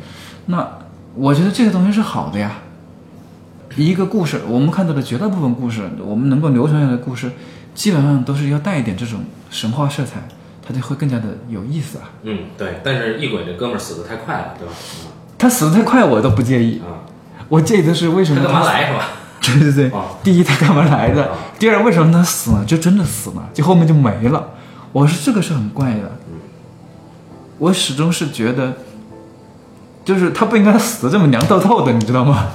[0.46, 0.66] 那
[1.14, 2.52] 我觉得这个东西是好的呀。
[3.76, 7.30] 一个故事，我们看到的绝大部分故事，我们能够流传下来的故事，
[7.74, 10.26] 基本上都是要带一点这种神话色彩，
[10.66, 12.10] 它就会更加的有意思啊。
[12.22, 14.74] 嗯对，但是异鬼这哥们儿死的太快了，对吧？
[15.38, 16.80] 他死的太快，我都不介意。
[16.80, 17.04] 啊，
[17.48, 19.08] 我介意的是为什么他干嘛来是吧？
[19.46, 21.36] 对对对啊，第一他干嘛来的啊？
[21.58, 22.64] 第二为什么他死了？
[22.64, 24.50] 就真的死了，就后面就没了。
[24.92, 26.16] 我是这个是很怪的，
[27.58, 28.72] 我始终是觉得，
[30.04, 32.48] 就是他不应该死的这么凉透透的，你知道吗？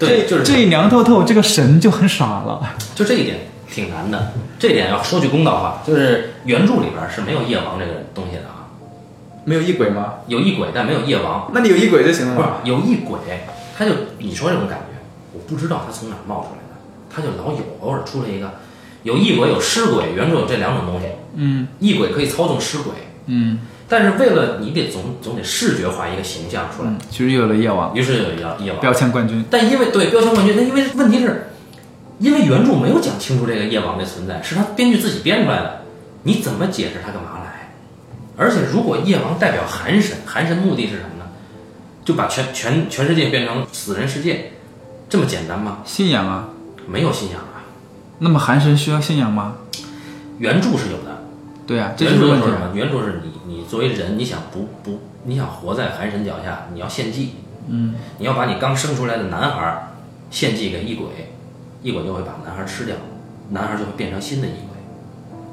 [0.00, 2.74] 对，就是这这一凉透透，这个神就很傻了。
[2.96, 3.38] 就这一点
[3.70, 4.32] 挺难的。
[4.58, 8.66] 这点要说句公道话，就是原著里边是没有夜王这个东西的啊，
[9.44, 10.14] 没有异鬼吗？
[10.26, 11.50] 有异鬼，但没有夜王。
[11.54, 12.48] 那你有异鬼就行了不是。
[12.64, 13.18] 有异鬼，
[13.78, 14.98] 他就你说这种感觉，
[15.32, 16.74] 我不知道他从哪儿冒出来的，
[17.08, 18.50] 他就老有，偶尔出来一个，
[19.02, 21.06] 有异鬼，有尸鬼，原著有这两种东西。
[21.36, 22.92] 嗯异鬼可以操纵尸鬼，
[23.26, 23.60] 嗯
[23.90, 28.80] 但是为了你得总总得视觉化一个形象出来，嗯，其实又有了夜王，于是有了夜王。
[28.80, 29.44] 标签冠军。
[29.50, 31.48] 但因为对标签冠军，那因为问题是，
[32.20, 35.82] 因为原著没有讲清楚这个夜王的存在，是他编剧自己编出来的，
[36.22, 37.72] 你怎么解释他干嘛来？
[38.36, 41.24] 而且如果夜王代表寒神，寒神目的是什么呢？
[42.04, 44.52] 就把全全全世界变成死人世界，
[45.08, 45.78] 这么简单吗？
[45.84, 46.48] 信仰啊，
[46.86, 47.66] 没有信仰啊，
[48.20, 49.56] 那么寒神需要信仰吗？
[50.38, 51.09] 原著是有的。
[51.70, 52.50] 对啊，这原就是问题啊。
[52.50, 52.70] 著说什么？
[52.74, 57.34] 原著是你你作为人，你想不不，你想活在寒神脚下，你要献祭，
[57.68, 59.92] 嗯，你要把你刚生出来的男孩
[60.32, 61.06] 献祭给异鬼，
[61.80, 62.96] 异鬼就会把男孩吃掉，
[63.50, 64.80] 男孩就会变成新的异鬼。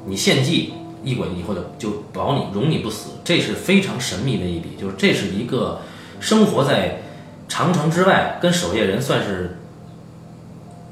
[0.06, 0.72] 你献祭
[1.04, 5.82] 异鬼以后就就保你容你不死，这是非常神秘的一笔，就是这是一个
[6.18, 7.00] 生活在
[7.46, 9.56] 长城之外，跟守夜人算是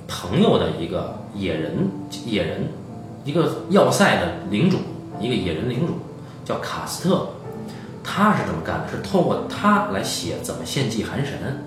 [0.06, 1.90] 朋友的一个野人
[2.26, 2.68] 野人，
[3.24, 4.78] 一个要塞的领主，
[5.20, 5.94] 一个野人领主
[6.44, 7.28] 叫卡斯特，
[8.02, 11.64] 他是这么干的，是透过他来写怎么献祭寒神，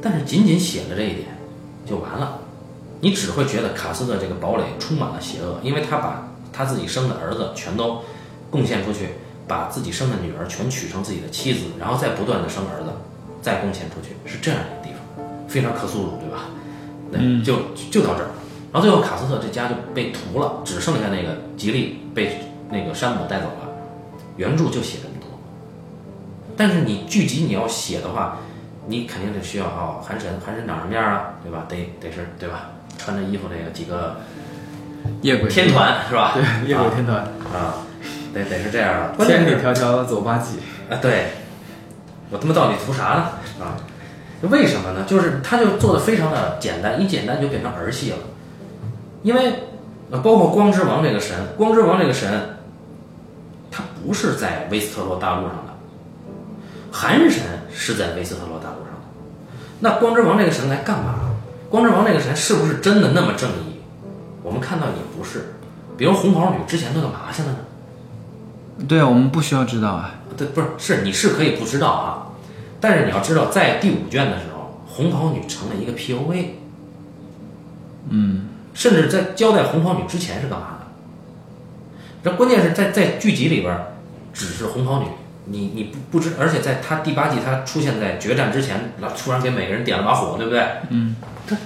[0.00, 1.26] 但是仅仅写了这一点
[1.86, 2.38] 就完了，
[3.00, 8.00] 你只会觉得卡斯特这个堡垒充满了邪恶，因为他把他自己生的儿子全都
[8.50, 9.10] 贡献出去，
[9.46, 12.90] 把自己生的女儿全娶成自己的妻子，然后再不断的生儿子，
[13.42, 16.44] 再贡献出去，是这样一个地方，非常克苏鲁，对吧？
[17.12, 17.56] 对，就
[17.90, 18.30] 就到这儿，
[18.72, 22.40] 然后最后卡斯特这家就被屠了，只剩下那个吉利被
[22.74, 23.68] 那个山姆带走了，
[24.36, 25.28] 原著就写这么多，
[26.56, 28.38] 但是你剧集你要写的话，
[28.88, 31.66] 你肯定得需要哦，韩神韩神长什么样啊，对吧？
[31.68, 32.70] 得得是对吧？
[32.98, 34.16] 穿着衣服那个几个
[35.22, 36.32] 夜鬼天团是吧？
[36.34, 37.18] 对，夜鬼天团，
[37.52, 37.86] 啊，
[38.32, 40.58] 得得是这样千里迢迢走八级。
[40.90, 41.28] 啊，对，
[42.30, 43.64] 我他妈到底图啥呢？
[43.64, 43.76] 啊，
[44.42, 45.04] 为什么呢？
[45.06, 48.18] 就是他就做的非常的简单，一简单就变成儿戏了。
[49.22, 49.54] 因为
[50.10, 52.53] 呃，包括光之王这个神，光之王这个神，他
[54.04, 55.74] 不是在维斯特洛大陆上的，
[56.92, 57.42] 寒神
[57.72, 59.00] 是在维斯特洛大陆上的。
[59.80, 61.30] 那光之王这个神来干嘛？
[61.70, 63.80] 光之王这个神是不是真的那么正义？
[64.42, 65.54] 我们看到也不是。
[65.96, 67.56] 比如红袍女之前都干嘛去了呢？
[68.86, 70.14] 对啊，我们不需要知道啊。
[70.36, 72.26] 对，不是，是你是可以不知道啊，
[72.80, 76.46] 但是你要知道，在第五卷的时候红袍女成了一个 POV。
[78.10, 80.86] 嗯，甚至在交代红袍女之前是干嘛的？
[82.30, 83.93] 这关键是在在剧集里边儿，
[84.34, 85.06] 只是红袍女，
[85.46, 90.62] 你你不不知，而且在她第八季她出现在决战之前，老突然给每个人点了把火，对不对？
[90.90, 91.16] 嗯，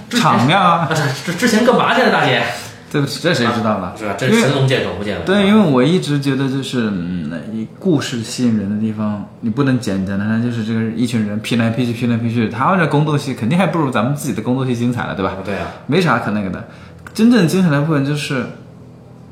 [0.09, 2.43] 场面啊，啊，这这之前干嘛去了，大姐？
[2.91, 3.93] 对不起，这谁知道了？
[3.95, 4.15] 是吧？
[4.17, 5.23] 这神龙见首不见尾。
[5.23, 15.33] 对，因为我一直觉得就是，嗯，你故事吸引人的地方，你不能简简单单就是这个一群人拼来拼去，拼来拼去，他们的宫斗戏肯定还不如咱们自己的宫斗戏精彩了，对吧？
[15.45, 16.67] 对啊，没啥可那个的。
[17.13, 18.43] 真正精彩的部分就是，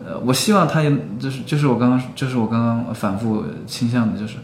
[0.07, 0.89] 呃，我希望他也
[1.19, 4.35] 就是就是我刚刚就是我刚刚反复倾向的，就是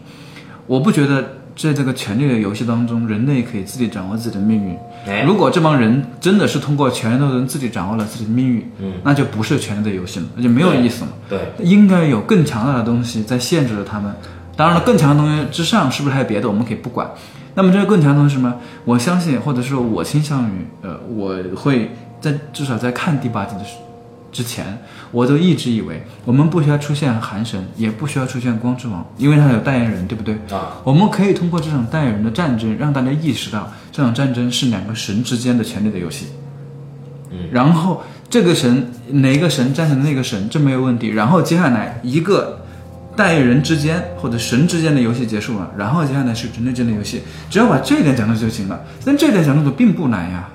[0.66, 1.22] 我不觉得
[1.56, 4.76] 在这个权力的游戏当中，人类可以自己掌握自己的命运。
[5.06, 11.10] 哎，如果这帮人真的是通过权力斗争自己掌握了自己的命运，嗯，那就不是权力的游戏了，那就没有意思了。
[11.30, 14.14] 对，应该有更强大的东西在限制着他们。
[14.56, 17.10] 当然了，更强的东西之上是不是还有别的，我们可以不管。
[17.54, 18.54] 那么这个更强的东西是什么？
[18.84, 21.90] 我相信，或者说我倾向于，呃，我会
[22.20, 23.76] 在至少在看第八集的时
[24.34, 24.66] 之前，
[25.12, 30.34] 我都一直以为我们不需要出现韩神，也不需要出现光之王，因为他有代言人，对不对？
[30.50, 36.26] 啊，我们可以通过这场代言人的战争，让大家意识到这场战争是两个神之间的权力的游戏。
[37.30, 41.10] 嗯，然后这个神哪个神战胜那个神，这没有问题。
[41.10, 42.60] 然后接下来一个
[43.14, 48.80] 代言人之间或者神之间的游戏结束了，然后接下来是人类间的游戏，只要把这一点讲清楚就行了。
[49.04, 50.48] 但这一点讲清楚并不难呀，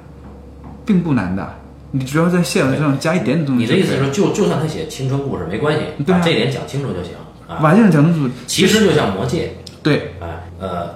[0.86, 1.56] 并不难的。
[1.92, 3.64] 你只要在现实上加一点点东西。
[3.64, 7.14] 你的意思是说，就就算他写青春故事没关系，对啊把这点讲清楚就行
[7.48, 7.60] 啊。
[7.62, 10.96] 把这点讲清楚，其实就像魔戒，对，哎，呃，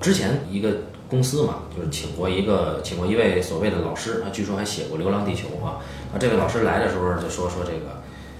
[0.00, 0.70] 之前一个
[1.08, 5.78] 公司嘛，就是请过一个请过一位所谓的老师，他据说还写过《流浪地球》啊。
[6.12, 7.78] 啊，这位老师来的时候就说说这个《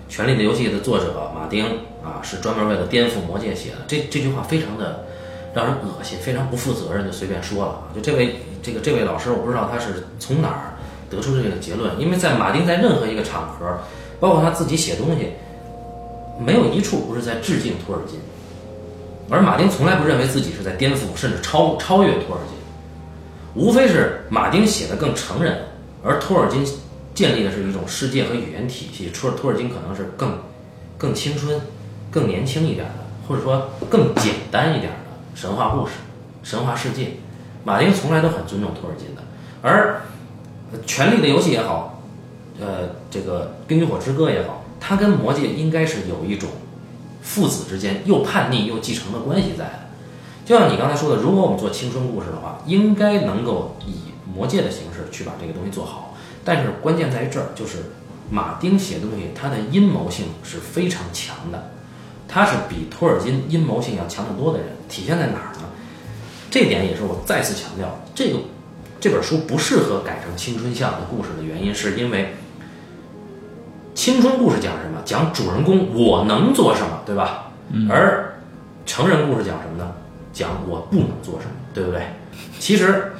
[0.08, 1.64] 权力的游戏》的作者马丁
[2.04, 3.78] 啊，是专门为了颠覆魔戒写的。
[3.88, 5.04] 这这句话非常的
[5.52, 7.82] 让人恶心，非常不负责任，就随便说了啊。
[7.92, 10.75] 就这位这个这位老师，我不知道他是从哪儿
[11.10, 13.78] 得出这个结论，因为在马丁在任何一个场合，
[14.18, 15.32] 包括他自己写东西，
[16.38, 18.18] 没有一处不是在致敬托尔金。
[19.28, 22.56] 而马丁从来不认为自己是在颠覆甚至超超越托尔金，
[23.54, 25.58] 无非是马丁写的更成人，
[26.04, 26.64] 而托尔金
[27.14, 29.10] 建立的是一种世界和语言体系。
[29.10, 30.38] 托尔托尔金可能是更
[30.96, 31.60] 更青春、
[32.10, 32.94] 更年轻一点的，
[33.26, 34.98] 或者说更简单一点的
[35.34, 35.92] 神话故事、
[36.42, 37.08] 神话世界。
[37.64, 39.22] 马丁从来都很尊重托尔金的，
[39.60, 39.94] 而
[40.84, 42.02] 《权力的游戏》也好，
[42.60, 46.50] 呃，这个《冰与火之歌》也好，它跟魔戒应该是有一种
[47.22, 49.80] 父子之间又叛逆又继承的关系在的。
[50.44, 56.14] 就像你刚才说的，如果我们做青春故事的话，应该能够以魔戒的形式去把这个东西做好。
[56.44, 57.78] 但是关键在于这儿，就是
[58.30, 61.70] 马丁写东西，他的阴谋性是非常强的，
[62.28, 64.68] 他是比托尔金阴谋性要强得多的人。
[64.88, 65.62] 体现在哪儿呢？
[66.48, 68.38] 这点也是我再次强调，这个
[69.00, 72.34] 这本书不适合改成青春向的故事的原因，是因为
[73.94, 75.00] 青春故事讲什么？
[75.04, 77.50] 讲主人公我能做什么，对吧？
[77.90, 78.34] 而
[78.84, 79.90] 成人故事讲什么呢？
[80.32, 82.02] 讲我不能做什么，对不对？
[82.58, 83.12] 其实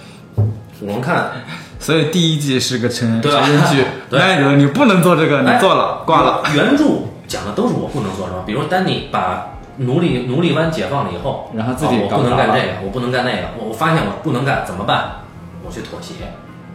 [0.81, 1.33] 我们看
[1.81, 6.43] 所以第一季是个成人成人剧， 对你不能做这个，哎你做了挂了。
[6.55, 6.85] 原著
[7.29, 15.23] 讲的都是我不能做什么，比如说丹尼把奴隶奴隶湾解放了以后，然后自己啊我不能干这个，我不能干那个，我我发现我不能干怎么办？
[15.67, 16.15] 我去妥协，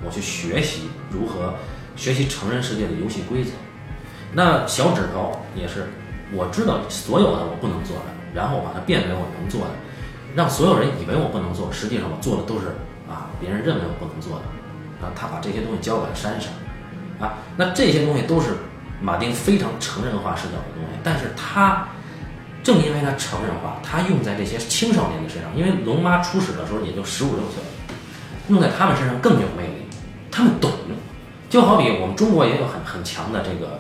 [0.04, 1.54] 我去学习如何
[1.96, 3.52] 学习成人世界的游戏规则。
[4.34, 5.88] 那小指头也是，
[6.34, 9.72] 我知道所有的我不能做的，然后把它变为我能做的，
[10.36, 12.68] 让所有人以为我不能做，实际上我做的都是
[13.10, 14.46] 啊别人认为我不能做的。
[15.06, 16.52] 啊他把这些东西交给了山上，
[17.20, 18.56] 啊，那这些东西都是
[19.02, 21.88] 马丁非常成人化视角的东西，但是他
[22.62, 27.64] 正因为他成人化，他用在这些青少年的身上，因为龙妈初始的时候也就十五六岁，
[28.52, 29.86] 用在他们身上更有魅力，
[30.30, 30.70] 他们懂。
[31.50, 33.80] 就好比我们中国也有很很强的这个，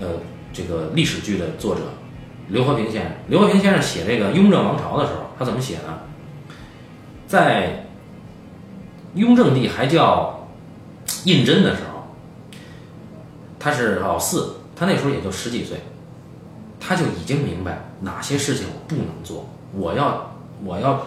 [0.00, 0.20] 呃，
[0.52, 1.82] 这个历史剧的作者
[2.48, 3.12] 刘和平先生。
[3.28, 6.00] 刘和平先生写这个雍正王朝的时候，他怎么写呢？
[7.28, 7.86] 在
[9.14, 10.48] 雍正帝还叫
[11.24, 12.16] 胤禛的时候，
[13.60, 15.78] 他是老四，他那时候也就十几岁，
[16.80, 20.34] 他就已经明白哪些事情我不能做，我要
[20.64, 21.06] 我要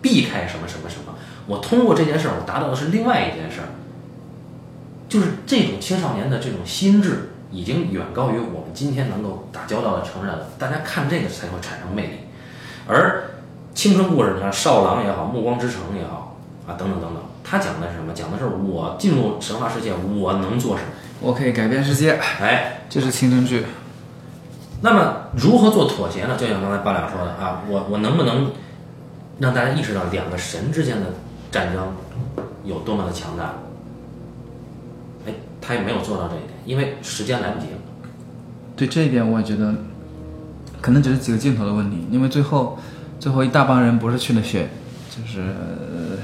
[0.00, 1.12] 避开什么什么什么，
[1.46, 3.68] 我通过这件事儿，我达到的是另外一件事儿，
[5.08, 10.46] 就是这种青少年的这种心智，已经远高于我们今天能够打交道的成人了。
[10.58, 12.12] 大家看这个才会产生魅力，
[12.88, 13.24] 而
[13.74, 16.36] 青春故事，你看《少狼》也好，《暮光之城》也好，
[16.66, 18.12] 啊，等等等等，他讲的是什么？
[18.14, 20.88] 讲的是我进入神话世界，我能做什么？
[21.20, 23.66] 我可以改变世界，哎，这是青春剧。
[24.80, 26.36] 那么如何做妥协呢？
[26.38, 28.52] 就像刚才八两说的啊，我我能不能
[29.38, 31.06] 让大家意识到两个神之间的
[31.54, 31.92] 战争
[32.64, 33.54] 有多么的强大。
[35.24, 37.78] 哎，他也没有做到这一点，因为时间来不及了。
[38.74, 39.72] 对这一点，我也觉得
[40.80, 42.76] 可能只是几个镜头的问题，因为最后
[43.20, 44.68] 最后一大帮人不是去了雪，
[45.08, 46.18] 就是呃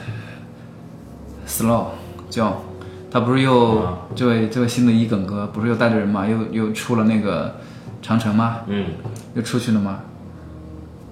[1.46, 1.86] slow
[2.28, 2.60] 叫
[3.08, 7.54] 他不是又、啊这位这位新的一梗哥不是又带着人嘛，又又出了那个
[8.02, 8.86] 长城嘛，嗯，
[9.34, 10.00] 又出去了吗？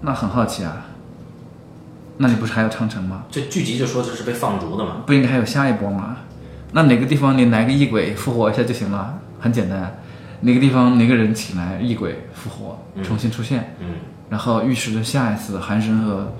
[0.00, 0.87] 那很好奇啊，
[2.18, 3.24] 那你不是还有长城吗？
[3.30, 5.02] 这剧集就说这是被放逐的嘛。
[5.06, 6.18] 不应该还有下一波吗？
[6.72, 9.98] 那哪个地方你来个异鬼复活一下就行了，很简单。
[10.40, 13.94] 哪个地方哪个人起来，异鬼复活，重新出现，嗯，
[14.28, 16.32] 然后预示着下一次韩神和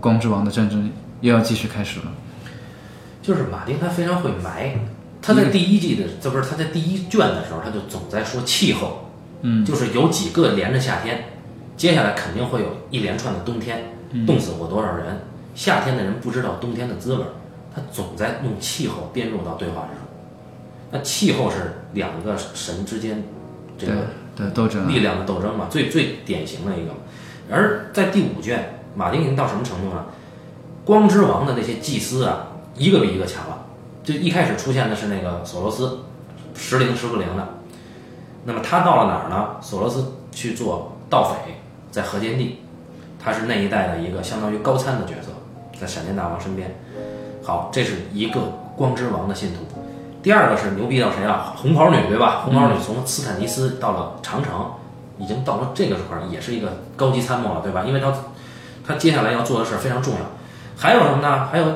[0.00, 2.06] 光之王的战争又要继续开始了。
[3.22, 4.74] 就是马丁他非常会埋，
[5.20, 9.10] 他在第一季的，这不是他在第一卷的时候，他就总在说气候，
[9.42, 11.24] 嗯，就是有几个连着夏天，
[11.76, 15.22] 接下来肯定会有一连串的冬天，冻死过多少人，
[15.54, 17.28] 夏天的人不知道冬天的滋味儿，
[17.74, 20.06] 他总在用气候编入到对话之中。
[20.92, 23.24] 那气候是两个神之间
[23.76, 23.92] 这个
[24.36, 26.92] 对对斗争啊力量的斗争嘛，最最典型的一个。
[27.50, 30.06] 而在第五卷，马丁已经到什么程度呢？
[30.84, 32.46] 光之王的那些祭司啊，
[32.76, 33.66] 一个比一个强了。
[34.04, 35.98] 就一开始出现的是那个索罗斯，
[36.54, 37.48] 时灵时不灵的。
[38.44, 39.56] 那么他到了哪儿呢？
[39.60, 41.56] 索罗斯去做盗匪，
[41.90, 42.60] 在河间地，
[43.26, 45.32] 他是那一代的一个相当于高参的角色，
[45.80, 46.76] 在闪电大王身边。
[47.42, 48.40] 好，这是一个
[48.76, 49.82] 光之王的信徒。
[50.22, 51.52] 第二个是牛逼到谁啊？
[51.56, 52.42] 红袍女对吧？
[52.44, 54.70] 红袍女从斯坦尼斯到了长城，
[55.18, 57.82] 已经到了这个时候，也是一个高级参谋了，对吧？
[57.84, 58.14] 因为他
[58.86, 60.20] 他接下来要做的事儿非常重要。
[60.76, 61.48] 还有什么呢？
[61.50, 61.66] 还有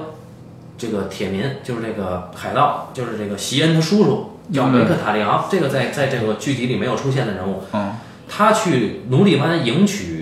[0.78, 7.64] 这个铁民，就是这个海盗，就是这个席恩他叔叔叫梅克塔利昂，这个在在这个剧集里没有出现的人物。
[7.72, 7.96] 嗯，
[8.28, 10.19] 他去奴隶湾迎娶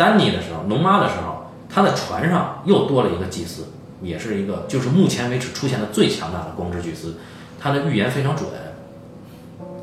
[0.00, 3.66] 丹尼的时候，农妈的时候，他的船上又多了一个祭司，
[4.00, 7.18] 也是一个就是目前为止出现的最强大的光之巨司，
[7.60, 8.48] 他的预言非常准。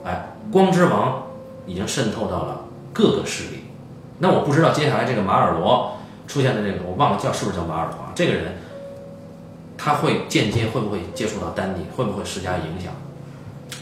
[0.04, 1.22] 哎，光之王
[1.68, 2.62] 已经渗透到了
[2.92, 3.66] 各个势力。
[4.18, 5.98] 那我不知道接下来这个马尔罗
[6.28, 8.12] 出现的这个，我忘了叫是不是叫马尔罗啊？
[8.16, 8.56] 这个人
[9.78, 12.92] 他会间接会不会接触到丹尼，会不会施加影响？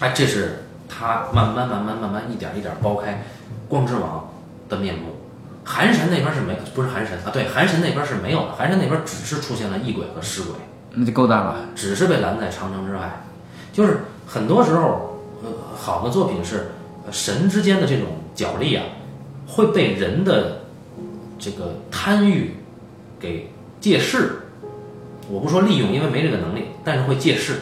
[0.02, 3.24] 哎，这是他慢慢慢慢慢慢一点一点剥开
[3.70, 4.30] 光之王
[4.68, 5.15] 的面目。
[5.66, 10.54] 寒神那边是没，不是寒神啊，对，寒神那边是没有的，寒神那边只是出现了异鬼和尸鬼，
[10.94, 11.56] 那就够大了。
[11.76, 13.24] 只是被拦在长城之外。
[13.74, 16.72] 就是很多时候，呃，好的作品是
[17.06, 18.06] 呃神之间的这种
[18.36, 18.86] 角力啊，
[19.48, 20.62] 会被人的
[21.40, 22.56] 这个贪欲
[23.20, 23.52] 给
[23.82, 24.44] 借势。
[25.28, 27.56] 我不说利用，因为没这个能力，但是会借势。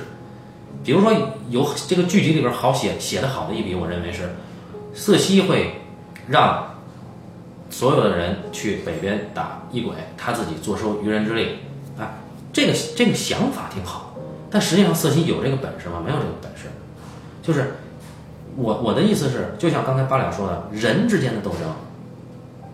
[0.83, 1.13] 比如说
[1.49, 4.35] 有这个剧集里边好写写的好的一笔，我认为是
[4.93, 5.81] 瑟西会
[6.27, 6.72] 让
[7.73, 11.57] 所有的人去北边打异鬼，他自己坐收渔人之利。
[11.97, 12.21] 啊，
[12.53, 14.15] 这个这个想法挺好，
[14.51, 15.99] 但实际上瑟西有这个本事吗？
[16.05, 16.67] 没有这个本事。
[17.41, 17.73] 就是
[18.55, 21.61] 我我的意思是，就像刚才八两说的，人之间的斗争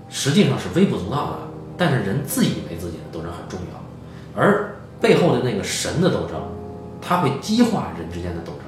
[0.10, 1.40] 实际上是微不足道的，
[1.78, 6.42] 但是人自以为自己的斗争很重要，而背后的那个神的斗争，
[7.02, 8.64] 它会激化人之间的斗争。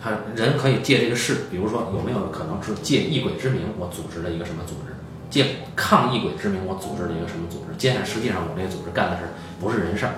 [0.00, 4.94] 他人可以借这个事，比如说有没有可能是借异鬼之名，我组织了一个什么组织？
[5.30, 7.76] 借抗议鬼之名，我组织了一个什么组织？
[7.76, 9.24] 接下来实际上我这个组织干的是
[9.60, 10.14] 不是人事儿，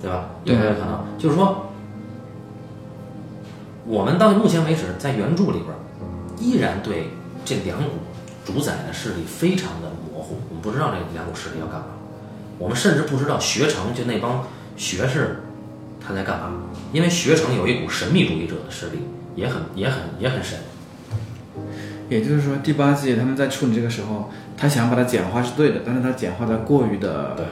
[0.00, 0.30] 对吧？
[0.44, 1.04] 有没有可能？
[1.18, 1.70] 就是说，
[3.84, 5.78] 我们到目前为止在原著里边儿，
[6.38, 7.10] 依然对
[7.44, 7.90] 这两股
[8.44, 11.86] 主宰的势力非常的模糊，我们不知道这两股势力要干嘛，
[12.58, 14.46] 我们甚至不知道学成就那帮
[14.76, 15.42] 学士
[16.04, 16.50] 他在干嘛，
[16.92, 18.98] 因为学成有一股神秘主义者的势力，
[19.36, 20.58] 也很也很也很神。
[22.12, 27.46] 也就是说，第八季他们在处理这个时候，他想把它简化是对的，但是他简化的过于的对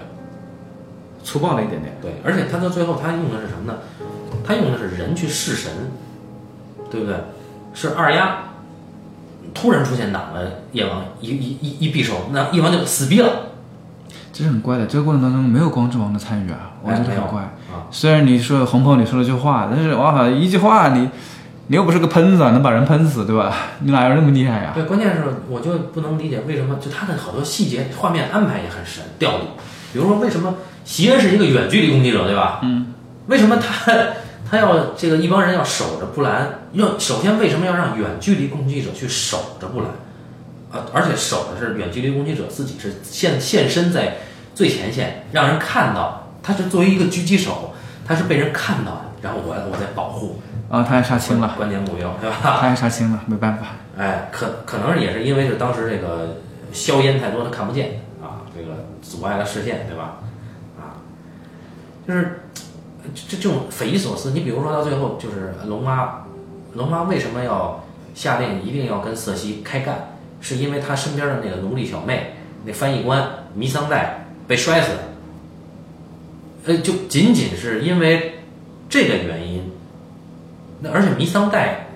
[1.25, 1.97] 粗暴了一点点。
[2.01, 3.79] 对，而且他到最后他用的是什么呢？
[4.45, 5.73] 他用的是人去弑神，
[6.91, 7.17] 对不对？
[7.73, 8.45] 是二丫
[9.55, 13.47] 突然出现挡了夜王一一一一匕首，那夜王就死逼了。
[14.33, 17.43] 这是很怪的，这个过程当中没有光之王的参与啊，我觉得哎没有很怪。
[17.43, 21.09] 啊，虽然你说红袍你说了句话，但是哇靠，一句话你
[21.71, 23.55] 你又不是个喷子，啊，能把人喷死对吧？
[23.79, 29.45] 你哪有那么厉害呀、对，关键是我就不能理解为什么就他的好多细节画面安排也很神调度，
[29.93, 32.59] 比如说为什么席恩是一个远距离攻击者，对吧？
[32.65, 32.93] 嗯，
[33.29, 33.97] 为什么他
[34.51, 36.59] 他要这个一帮人要守着布兰？
[36.73, 39.91] 要首先为什么要让远距离攻击者去守着布兰？
[40.73, 44.17] 啊，而且守的是远距离攻击者自己是现现身在
[44.57, 47.73] 最前线，让人看到他是作为一个狙击手，
[48.05, 52.37] 他是被人看到的，然后我我在保护啊，他还杀青了，关键目标，对吧？
[52.43, 53.67] 他还杀青了，没办法。
[53.99, 56.37] 哎，可可能也是因为是当时这个
[56.73, 60.19] 硝烟太多，他看不见啊，这个阻碍了视线，对吧？
[60.79, 61.03] 啊，
[62.07, 62.43] 就是
[63.15, 64.31] 这这种匪夷所思。
[64.31, 66.23] 你比如说到最后，就是龙妈，
[66.75, 70.17] 龙妈为什么要下令一定要跟瑟西开干？
[70.41, 74.99] 是因为她身边的那个奴隶小妹，那翻译官弥桑代被摔死了。
[76.67, 78.41] 呃，就仅仅是因为
[78.89, 79.40] 这个原因，
[80.81, 81.89] 那而且弥桑代，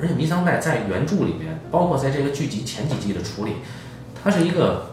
[0.00, 3.56] 而且弥桑代在原著里面，包括在这个剧集前几季的处理，
[4.22, 4.92] 他是一个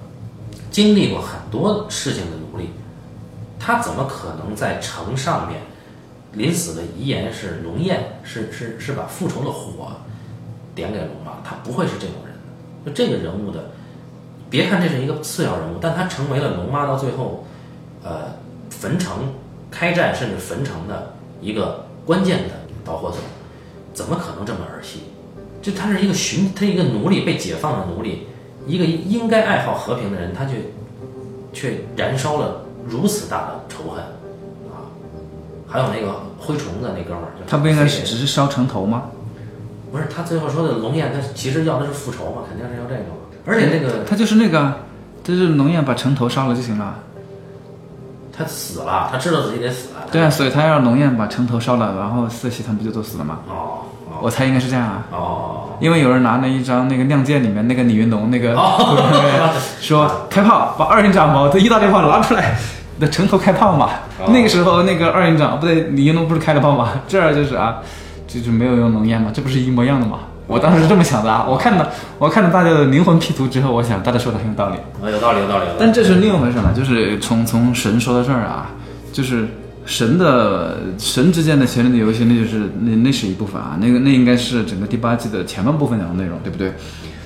[0.71, 2.71] 经历过很多事情的奴隶，
[3.59, 5.61] 他怎么可能在城上面
[6.33, 9.91] 临死的遗言是龙焰，是是是把复仇的火
[10.75, 11.33] 点给龙妈？
[11.43, 12.39] 他不会是这种人的。
[12.85, 13.71] 就这个人物的，
[14.49, 17.45] 别看这是一个次要人物，但他成为了龙妈到最后，
[18.03, 18.33] 呃，
[18.69, 19.33] 焚城
[19.69, 22.53] 开战甚至焚城的一个关键的
[22.87, 23.19] 导火索，
[23.93, 25.01] 怎么可能这么儿戏？
[25.61, 28.27] 就他是一个寻他一个奴隶被解放的奴隶，
[28.65, 30.61] 一个应该爱好和平的人，他却
[31.51, 34.01] 却燃烧了如此大的仇恨
[34.71, 34.87] 啊！
[35.67, 39.09] 还有那个灰虫子那哥们儿，他不应该是只是烧城头吗？
[39.91, 43.17] 不是他最后说的龙焰，他其实要的是复仇嘛，肯定是要这个嘛。
[43.45, 44.81] 而且那个他就是那个，
[45.23, 46.99] 就是龙焰把城头烧了就行了。
[48.37, 50.01] 他死了，他知道自己得死了。
[50.11, 53.39] 对啊，所以他要农燕把城头烧了，然后四喜他们不就都死了吗？
[53.47, 58.97] 哦哦我猜应该是这样啊，哦因为有人拿了一张那个《亮剑》里面那个李云龙那个、哦，
[59.79, 62.57] 说开炮，把二营长矛这一大利炮拿出来，
[62.97, 63.89] 那 城头开炮嘛。
[64.19, 66.93] 哦那个时候那个二营长不对，李云龙不是开了炮吗？
[67.07, 67.77] 这儿就是啊，
[68.27, 70.17] 这就是没有用浓烟嘛，这不是一模一样的吗？
[70.47, 71.85] 我当时是这么想的啊，我看到
[72.17, 74.77] 我看到大家的灵魂 P 图之后，我想大家说的很有道理。
[75.03, 75.77] 啊有道理有道理有道理。
[75.77, 78.71] 但这是另一回事了，就是从从神说到这儿啊，
[79.11, 79.47] 就是
[79.85, 86.73] 神的神之间的权力的游戏，那就是那那是一部分啊，那个那应该是整个第八季的前半部分讲的内容，对不对？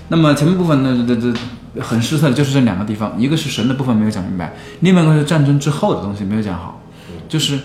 [0.07, 6.81] 那么前半部分呢，这这这很失策的就是这两个地方，一个是神的部分没有讲明白，另外一个是战争之后的东西没有讲好，
[7.29, 7.57] 就是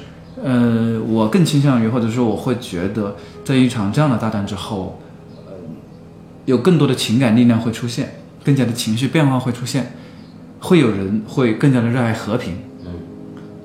[0.44, 5.05] 呃，我更倾向于或者说我会觉得，在一场这样的大战之后，呃，
[6.46, 9.92] 有更多的情感力量会出现，更加的情绪变化会出现。
[10.58, 12.92] 会有人会更加的热爱和平，嗯，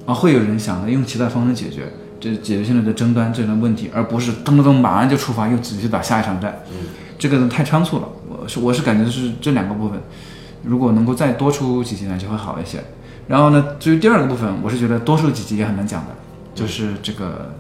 [0.06, 8.10] 啊，会有人想着用其他方式解决这解决现在的争端这种问题，而不是咚咚咚马上就出发又直接打下一场战，嗯，这个太仓促了。
[8.28, 10.00] 我是我是感觉是这两个部分，
[10.64, 12.84] 如果能够再多出几集呢，就会好一些。
[13.28, 16.10] 然后呢，至于第二个部分，我是觉得多出几集也很难讲的，
[16.54, 17.54] 就是这个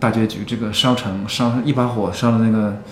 [0.00, 2.82] 大结局，这个烧城烧一把火烧的那个军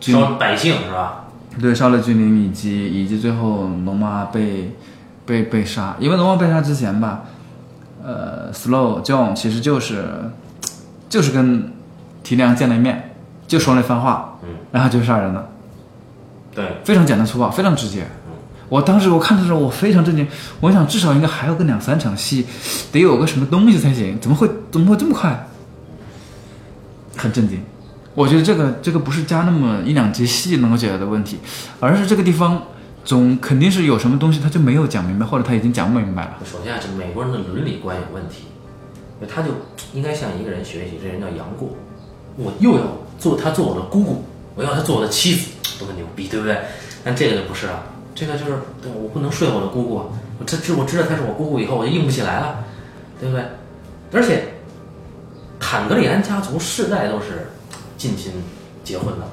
[0.00, 1.24] 烧百姓是吧？
[1.60, 4.74] 对，烧了君临，以及以及最后龙妈被
[5.26, 7.22] 被被杀，因为龙妈被杀之前吧，
[8.02, 10.30] 呃，Slow John 其实就是
[11.08, 11.72] 就是跟
[12.22, 13.14] 提亮见了一面，
[13.48, 15.48] 就说了一番话，嗯，然后就杀人了，
[16.54, 18.06] 对，非常简单粗暴，非常直接。
[18.68, 20.24] 我当时我看的时候，我非常震惊，
[20.60, 22.46] 我想至少应该还有个两三场戏，
[22.92, 25.48] 得有个什么东西才行，怎么会怎么会这么快？
[27.16, 27.60] 很震惊。
[28.20, 31.38] 我觉得这个这个不是加那么一两集戏能够解决的问题，
[31.80, 32.62] 而是这个地方
[33.02, 36.36] 总肯定是有什么东西他就没有讲明白，或者他已经讲不明白了。
[36.44, 38.44] 首先啊，这美国人的伦理观有问题，
[39.26, 39.48] 他就
[39.94, 41.70] 应该向一个人学习，这人叫杨过，
[42.36, 42.84] 我又要
[43.18, 44.22] 做他做我的姑姑，
[44.54, 45.48] 我要他做我的妻子，
[45.78, 46.58] 多么牛逼，对不对？
[47.02, 47.82] 但这个就不是了，
[48.14, 48.52] 这个就是
[48.84, 49.94] 我不能睡我的姑姑，
[50.38, 52.64] 我这知我知道她是我姑姑以后，我就硬不起来了，
[53.18, 53.42] 对不对？
[54.12, 54.44] 而且
[55.58, 57.48] 坦格利安家族世代都是
[58.00, 58.32] 近亲
[58.82, 59.26] 结婚的，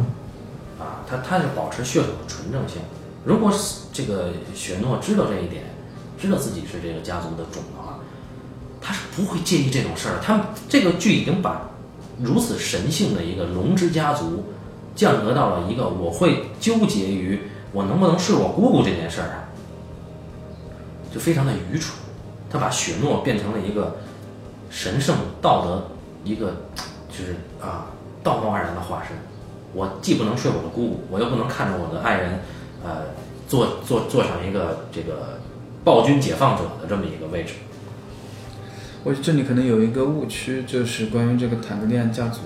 [0.77, 2.81] 啊，他他是保持血统的纯正性。
[3.23, 3.49] 如果
[3.93, 5.63] 这个雪诺知道这一点，
[6.19, 7.99] 知道自己是这个家族的种的话，
[8.81, 10.19] 他是不会介意这种事儿。
[10.21, 11.69] 他这个剧已经把
[12.21, 14.43] 如此神性的一个龙之家族
[14.93, 17.39] 降格到了一个我会纠结于
[17.71, 19.33] 我能不能睡我姑姑这件事儿上，
[21.13, 21.95] 就非常的愚蠢。
[22.49, 23.95] 他把雪诺变成了一个
[24.69, 25.87] 神圣道德
[26.25, 26.57] 一个
[27.09, 27.87] 就是啊
[28.27, 29.15] 道貌岸然的化身。
[29.73, 32.39] 我既不能睡我的姑姑，我又不能看着我的爱人，
[32.83, 33.03] 呃，
[33.47, 35.39] 坐坐坐上一个这个
[35.83, 37.53] 暴君解放者的这么一个位置。
[39.03, 42.39] 我这里可能有一个误区，就是关于这个坦格利安家族，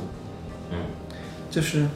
[0.71, 0.77] 嗯，
[1.49, 1.87] 就是，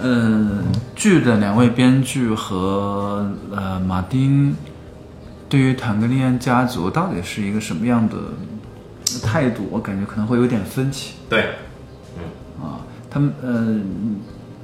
[0.00, 4.54] 嗯，剧的两位编剧和呃马丁
[5.48, 8.16] 对于坦格利安家族到底是一个什么样的
[9.22, 11.48] 态度，我感觉可能会有点分歧对，啊。
[13.10, 13.76] 他们呃，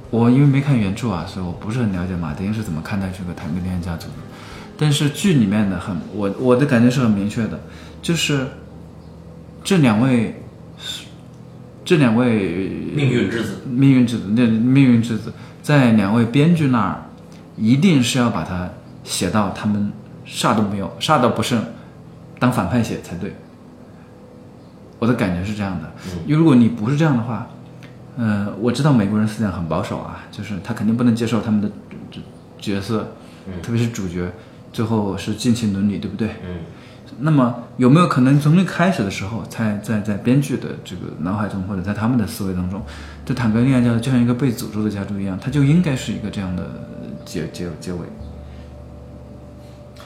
[0.09, 4.13] 我因为没看原著啊，所以我不是很了解马丁是怎么看待这个坦格利安家族的。
[4.77, 7.59] 但是剧里面的很，我我的感觉是很明确的，
[8.01, 8.47] 就是
[9.63, 10.41] 这两位，
[11.83, 13.57] 这两位命运之子。
[13.67, 17.03] 命运之子，那命运之子，在两位编剧那儿，
[17.57, 18.69] 一定是要把它
[19.03, 19.91] 写到他们
[20.25, 21.61] 啥都没有，啥都不剩，
[22.39, 23.35] 当反派写才对。
[24.99, 25.91] 我的感觉是这样的。
[26.25, 27.47] 因为如果你不是这样的话，
[28.17, 31.69] 呃，我知道美国人思想很保守啊，就是他肯定不能接受他们的
[32.09, 32.21] 角
[32.59, 33.13] 角色，
[33.61, 34.31] 特别是主角
[34.73, 36.29] 最后是尽情伦理，对不对？
[36.43, 36.57] 嗯，
[37.19, 42.81] 那么有没有可能从一开始的时候，才在在编剧的这个脑海中，或者在他们的思维当中，
[43.23, 46.63] 这坦格利亚家族就像一个被诅咒的家族一样，它就应该是一个这样的
[47.23, 47.99] 结结结尾。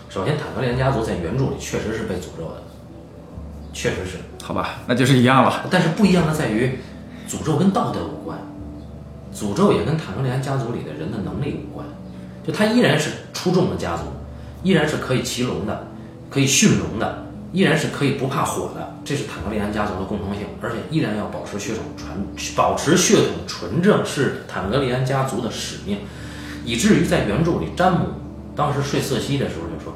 [0.10, 2.64] 首先，坦格利安家族在原著里确实是被诅咒的，
[3.72, 4.18] 确实是。
[4.44, 5.66] 好吧，那就是一样了。
[5.72, 6.80] 但是不一样的在于，
[7.32, 8.38] 诅咒跟道德无关，
[9.34, 11.88] 诅咒也跟坦格利安家族里的人的能力无关。
[12.46, 14.04] 就他依然是出众的家族，
[14.64, 15.88] 依然是可以骑龙的，
[16.30, 20.46] 可以驯龙的，依然是可以不怕火的，这是坦格利安家族的共同性。
[20.60, 22.12] 而且依然要保持血统传，
[22.54, 26.00] 保持血统纯正是坦格利安家族的使命。
[26.66, 28.08] 以至于在原著里，詹姆
[28.58, 29.94] 当时睡瑟西的时候就说。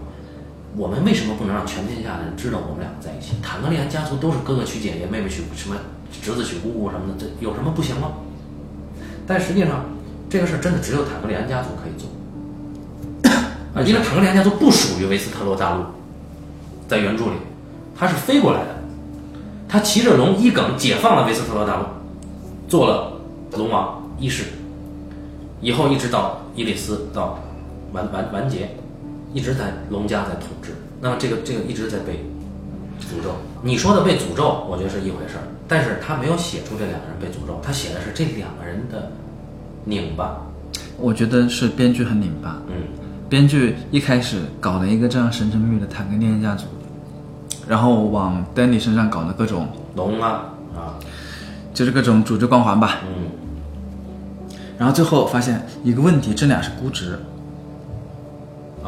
[0.78, 3.32] 我们为什么不能让全天下的人知道我们两个在一起？
[3.42, 5.76] 坦格利安家族都是哥哥娶姐姐，妹妹娶什么
[6.22, 8.12] 侄子娶姑姑什么的，这有什么不行吗？
[9.28, 9.86] 但实际上，
[10.30, 12.10] 这个事儿真的只有坦格利安家族可以做
[13.74, 15.84] 啊， 因为坦格利安家族不属于维斯特洛大陆，
[16.88, 17.32] 在原著里，
[17.98, 18.76] 他是飞过来的，
[19.68, 21.86] 他骑着龙一梗解放了维斯特洛大陆，
[22.68, 23.14] 做了
[23.54, 24.46] 龙王一世，
[25.62, 27.40] 以后一直到伊里斯到
[27.92, 28.70] 完完完结。
[29.34, 32.26] 一直在龙家在统治，那么这个这个一直在被
[33.00, 33.32] 诅咒。
[33.62, 39.12] 你说的被诅咒，我觉得是一回事儿，但是他没有写出这两个人被诅咒，他写的是这两个人的
[39.84, 40.38] 拧巴。
[40.98, 42.62] 我觉得是编剧很拧巴。
[42.68, 42.76] 嗯，
[43.28, 46.66] 编剧一开始搞了一个这样神神秘秘的坦格利安家族，
[47.68, 50.96] 然后往丹尼身上搞的各种龙啊啊，
[51.74, 53.00] 就是各种主角光环吧。
[53.08, 53.32] 嗯，
[54.78, 57.20] 然后最后发现一个问题，这俩是估值。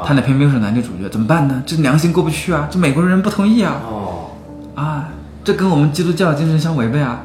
[0.05, 1.63] 他俩偏偏是男女主角，怎么办呢？
[1.65, 2.67] 这良心过不去啊！
[2.69, 3.81] 这美国人不同意啊！
[3.83, 4.29] 哦，
[4.75, 5.09] 啊，
[5.43, 7.21] 这跟我们基督教精神相违背啊！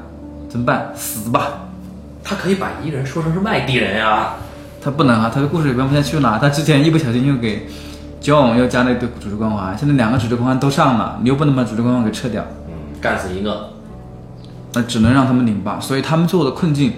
[0.48, 0.90] 怎么办？
[0.94, 1.68] 死吧！
[2.24, 4.34] 他可以把一个人说成是外地人呀。
[4.80, 5.30] 他不能啊！
[5.32, 6.38] 他的故事里边不下去哪？
[6.38, 7.68] 他之前一不小心又给
[8.20, 12.44] John 又加了一堆主角光环，现在两个主角光环都上了，你又不能把主角光环给撤掉。
[12.68, 13.70] 嗯，干死一个，
[14.74, 15.78] 那只能让他们拧巴。
[15.78, 16.92] 所以他们最后的困境，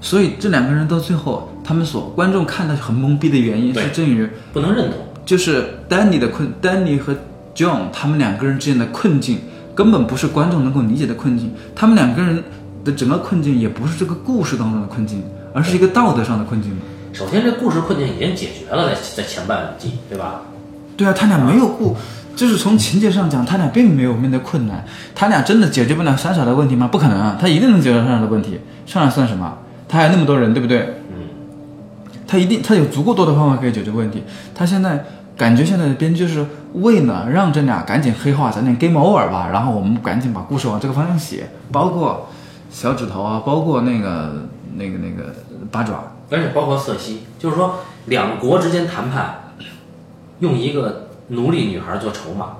[0.00, 4.98] 所以这两个人到最后，他们所观众看的很懵逼的原因是，正于不能认同。
[5.28, 7.14] 就是丹尼的困，丹尼和
[7.54, 9.40] John 他们两个人之间的困境，
[9.74, 11.52] 根本不是观众能够理解的困境。
[11.76, 12.42] 他们两个人
[12.82, 15.22] 的整个困境，也不是这个故事当中的困境，
[15.52, 16.72] 而是一个道德上的困境。
[17.12, 20.40] 首先，这故事困境已经解决了，在在前半季，对吧？
[20.96, 21.94] 对啊，他俩没有故，
[22.34, 24.82] 就是从情节上讲，他俩并没有面对困难。
[25.14, 26.88] 他俩真的解决不了三傻的问题吗？
[26.90, 28.58] 不可能啊，他一定能解决三傻的问题。
[28.86, 29.58] 三傻算什么？
[29.86, 30.78] 他还有那么多人，对不对？
[31.10, 31.28] 嗯。
[32.26, 34.22] 他一定，他有足够多的方法可以解决问题。
[34.54, 35.04] 他现在。
[35.38, 42.28] 感觉现在的编剧是为了让这俩赶紧黑化，咱俩 game over 吧，然后我们赶紧把故事往这个方向写，包括
[42.70, 45.32] 小指头啊，包括那个那个那个
[45.70, 47.76] 八爪，而且包括瑟西，就是说
[48.06, 49.52] 两国之间谈判，
[50.40, 52.56] 用一个奴隶女孩做筹码，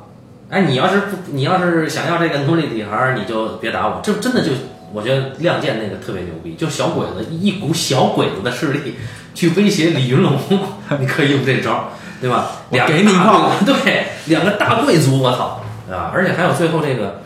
[0.49, 4.53] 哎，你要是不，你要是想要这个奴隶女孩，你就别打我，这真的就
[4.93, 8.95] 我觉得亮剑那个特别牛逼，就小鬼子一股小鬼子的势力
[9.35, 10.39] 去威胁李云龙，
[11.01, 11.91] 你可以用这招。
[12.21, 12.47] 对吧？
[12.71, 15.61] 两给你一炮， 对，两个大贵族，我操，
[15.91, 16.11] 啊？
[16.13, 17.23] 而且还有最后这个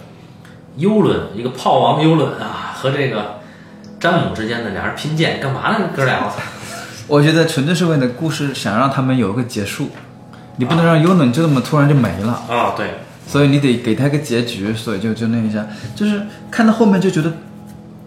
[0.77, 3.41] 幽伦，一个炮王幽伦啊，和这个
[3.99, 5.89] 詹姆之间的俩人拼剑，干嘛呢？
[5.97, 6.37] 哥俩，我操！
[7.09, 9.91] 我觉得纯粹是为了故事，想让他们有一个结束，
[10.57, 12.75] 你不能让幽伦就这么突然就没了啊！
[12.77, 15.67] 对，所以你得给他一个结局，所以就就那一下，
[15.97, 17.33] 就是看到后面就觉得，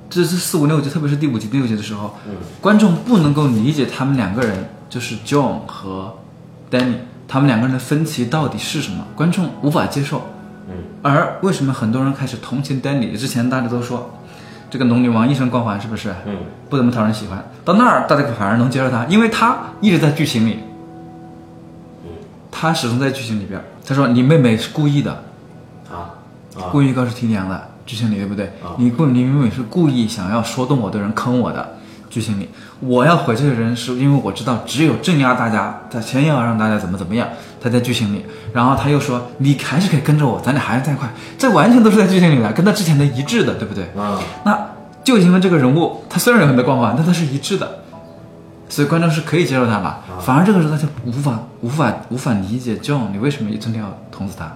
[0.09, 6.17] 这是四五六集，特别是第五集、第六集的时候，嗯，观众不能够理解他们两个人，就是 John 和。
[6.71, 6.95] Danny，
[7.27, 9.05] 他们两个人的分歧到底是什么？
[9.15, 10.21] 观众无法接受。
[10.67, 13.15] 嗯，而为什么很多人开始同情 Danny？
[13.15, 14.11] 之前大家都说，
[14.69, 16.13] 这个龙女王一身光环是不是？
[16.25, 16.37] 嗯，
[16.69, 17.43] 不怎么讨人喜欢。
[17.63, 20.59] 到那儿，大家反而能接受他，因为他一直在剧情里。
[22.03, 22.09] 嗯，
[22.51, 23.61] 他始终在剧情里边。
[23.85, 25.11] 他说：“你妹妹是故意的。”
[25.91, 26.17] 啊，
[26.71, 28.51] 故意告诉提娘的剧情里对不对？
[28.77, 31.73] 你故你妹妹是故意想要说动我的人坑我的。
[32.09, 32.47] 剧情里，
[32.85, 37.27] 我要毁这个人，是因为我知道只有镇压大家，他先要让大家怎么怎么样。
[37.61, 38.23] 他在剧情里，
[38.53, 43.85] 然后他又说：“你还是可以跟着我，咱俩还是在一块。”这完全都是在剧情里的，跟他之前的一致的，对不对？
[43.99, 44.67] 啊，那
[45.03, 47.79] 就因为这个人物，他虽然有很多光环，但他是一致的，
[48.69, 49.95] 所以观众是可以接受他的。
[50.21, 54.51] 反而这个时候他就无法、无法、无法理解 John，你为什么一整天要捅死他？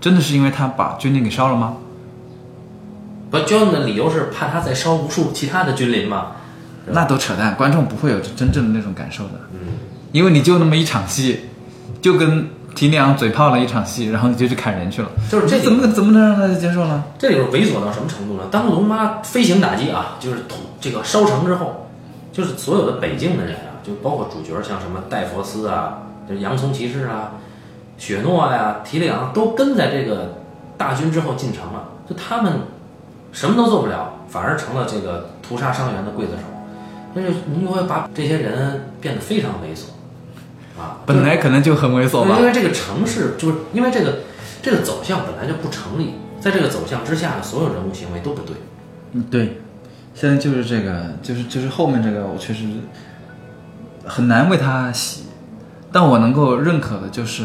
[0.00, 1.74] 真的是因为他把军林给烧了吗？
[3.32, 6.28] 不，John 的理由是怕他再烧无数其他的军林吗？
[6.92, 9.32] 那都扯淡，观众不会有真正的那种感受的。
[9.52, 9.58] 嗯，
[10.12, 11.40] 因为你就那么一场戏，
[12.00, 15.08] 就跟提里昂嘴炮了一场戏，然后你就去砍人去了。
[15.30, 17.02] 就是这怎么怎么能让他接受呢？
[17.18, 18.44] 这里边猥琐到什么程度呢？
[18.50, 21.88] 当龙妈飞行打击啊，就是土这个烧城之后，
[22.32, 27.32] 就是所有的北境的人啊，就包括主角像什么戴佛斯啊，就是洋葱骑士啊，
[27.96, 30.36] 雪诺呀、提里昂都跟在这个
[30.76, 32.52] 大军之后进城了，就他们
[33.32, 36.57] 什么都做不了，反而成了这个屠杀伤员的刽子手。
[37.14, 42.46] 就是你就会把这些人变得非常猥琐啊，本来可能就很猥琐吧因。
[42.46, 44.18] 为这个城市就是因为这个
[44.62, 48.56] 这个走向本来就不成立，在这个走向之下的，所有人物行为都不对。
[49.12, 49.60] 嗯，对，
[50.14, 52.64] 现在就是这个，就是就是后面这个，我确实
[54.04, 55.24] 很难为他洗，
[55.90, 57.44] 但我能够认可的就是，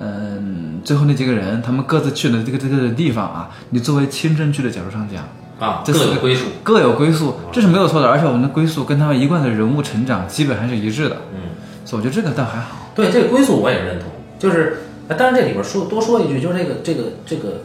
[0.00, 5.24] 嗯，最后那几个人他们各自去的这个这个地方啊，你作为清真剧的角度上讲，
[5.64, 6.44] 啊，这各有归宿。
[6.62, 11.50] 各有归宿，这是没有错的，而且我们的归宿跟他们一贯的人物成长基本还是一致的，嗯，
[11.84, 12.76] 所以我觉得这个倒还好。
[12.94, 14.08] 对这个归宿我也认同，
[14.38, 17.62] 就是，呃当然这里边说多说一句，就是这个这个这个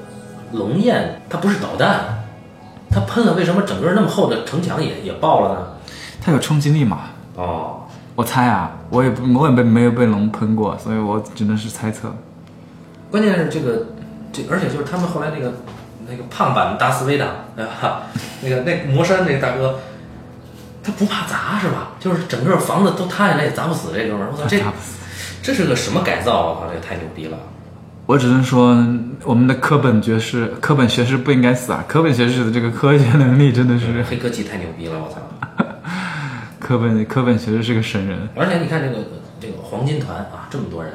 [0.53, 2.23] 龙焰它不是导弹，
[2.89, 5.67] 它喷了，为什么整个那么厚的城墙也也爆了呢？
[6.21, 7.01] 它有冲击力嘛？
[7.35, 7.81] 哦，
[8.15, 12.13] 我猜啊，我也不我也被没有被龙喷过，所以我只能是猜测。
[13.11, 13.85] 关键是这个
[14.33, 15.53] 这，而且就是他们后来那个
[16.09, 18.03] 那个胖版达斯维达，对吧？
[18.41, 19.79] 那个那魔山那个大哥，
[20.83, 21.91] 他不怕砸是吧？
[21.99, 24.61] 就是整个房子都塌下来也砸不死这哥们儿，我操，这
[25.43, 26.47] 这是个什么改造？
[26.47, 27.37] 我靠，这个太牛逼了！
[28.05, 28.69] 我只能说，
[29.23, 31.83] 我们的科本爵士、科本学士不应该死啊！
[31.87, 35.17] 科本学士的这个科学能力真的是，黑科技太牛逼了，我操！
[36.59, 38.97] 科本科本学士是个神人，而且你看这个
[39.39, 40.91] 这个黄金团啊，这么多人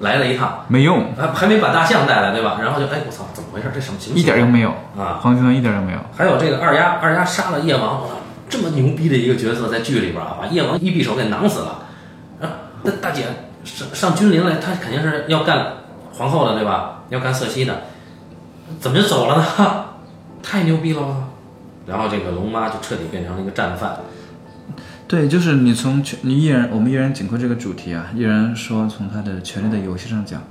[0.00, 2.58] 来了一趟，没用，还还没把大象带来，对吧？
[2.60, 3.70] 然后就哎，我操，怎么回事？
[3.74, 4.20] 这什么情况？
[4.20, 5.18] 一点用没有啊！
[5.22, 5.98] 黄金团一点用没有。
[6.16, 8.14] 还有这个二丫，二丫杀了夜王，我操，
[8.48, 11.78] 这么牛逼的一个角色，在剧里边啊，把夜王一匕首给囊死了。
[12.40, 13.24] 啊，那大姐
[13.64, 15.66] 上上君临来，她肯定是要干
[16.12, 17.02] 皇后的，对吧？
[17.08, 17.82] 要干瑟西的，
[18.78, 19.84] 怎么就走了呢？
[20.42, 21.16] 太牛逼了吧！
[21.86, 23.96] 然后这个龙妈就彻底变成了一个战犯。
[25.08, 30.42] 对，就是你从权你依然我们依然紧扣这个主题啊，依然说从他的《权力的游戏》上讲，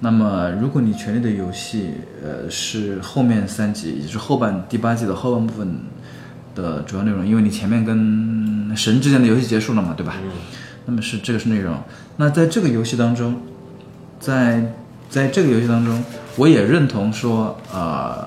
[0.00, 1.90] 那么如果你《权力的游戏》
[2.24, 5.80] 呃是后面三集，也就是后半第八季的后半部分
[6.54, 10.14] 的主要内容，因为你前面跟神之间的游戏结束了嘛，对吧？
[10.22, 10.30] 嗯，
[10.86, 11.76] 那么是这个是内容。
[12.16, 13.38] 那在这个游戏当中，
[14.18, 14.72] 在
[15.10, 16.02] 在这个游戏当中，
[16.36, 18.26] 我也认同说，呃，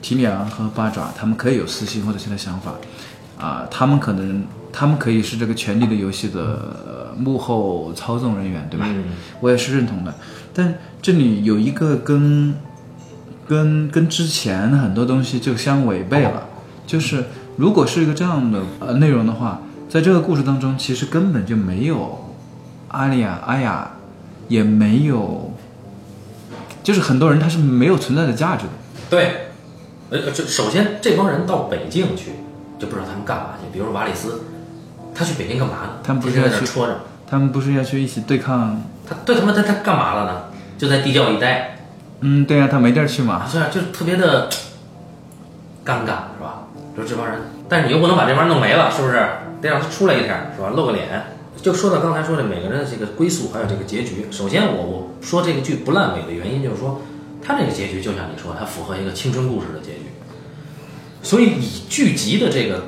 [0.00, 2.72] 提里昂和八爪他们可以有私心或者其他想法，
[3.36, 4.44] 啊、他们可能
[4.78, 6.38] 他们可以是这个权力的游戏的
[6.86, 8.84] 呃幕后操纵人员，对吧？
[8.86, 9.04] 嗯
[9.40, 10.14] 我也是认同的。
[10.52, 12.54] 但这里有一个跟
[13.48, 16.42] 跟跟之前很多东西就相违背了，
[16.86, 17.24] 就是
[17.56, 22.34] 如果是一个这样的呃内容的话，在这个故事当中，其实根本就没有
[22.88, 23.92] 阿丽亚、阿雅，
[24.48, 25.54] 也没有，
[26.82, 28.72] 就是很多人他是没有存在的价值的。
[29.08, 29.52] 对，
[30.10, 32.32] 呃，这首先这帮人到北境去，
[32.78, 33.72] 就不知道他们干嘛去。
[33.72, 34.42] 比如说瓦里斯，
[35.16, 35.90] 他去北京干嘛呢？
[36.04, 38.82] 他们不是要去戳着，他们不是要去一起对抗？
[39.08, 40.42] 他对他妈他他干嘛了呢？
[40.76, 41.78] 就在地窖里待，
[42.20, 43.36] 嗯，对啊，他没地儿去嘛。
[43.36, 44.50] 啊，虽然就是特别的
[45.84, 46.68] 尴尬，是吧？
[46.94, 49.14] 就是这帮人，但是你又不能把这帮人弄没了，是不是？
[49.62, 50.68] 得让他出来一下，是吧？
[50.76, 51.08] 露个脸。
[51.62, 54.26] 就说到刚才说的每个人的这个归宿，还有这个结局。
[54.30, 57.00] 首先我，我说这个剧不烂尾的原因，就是说
[57.42, 60.10] 它这个结局就像你说，它符合一个青春故事的结局。
[61.22, 62.82] 所以以剧集的这个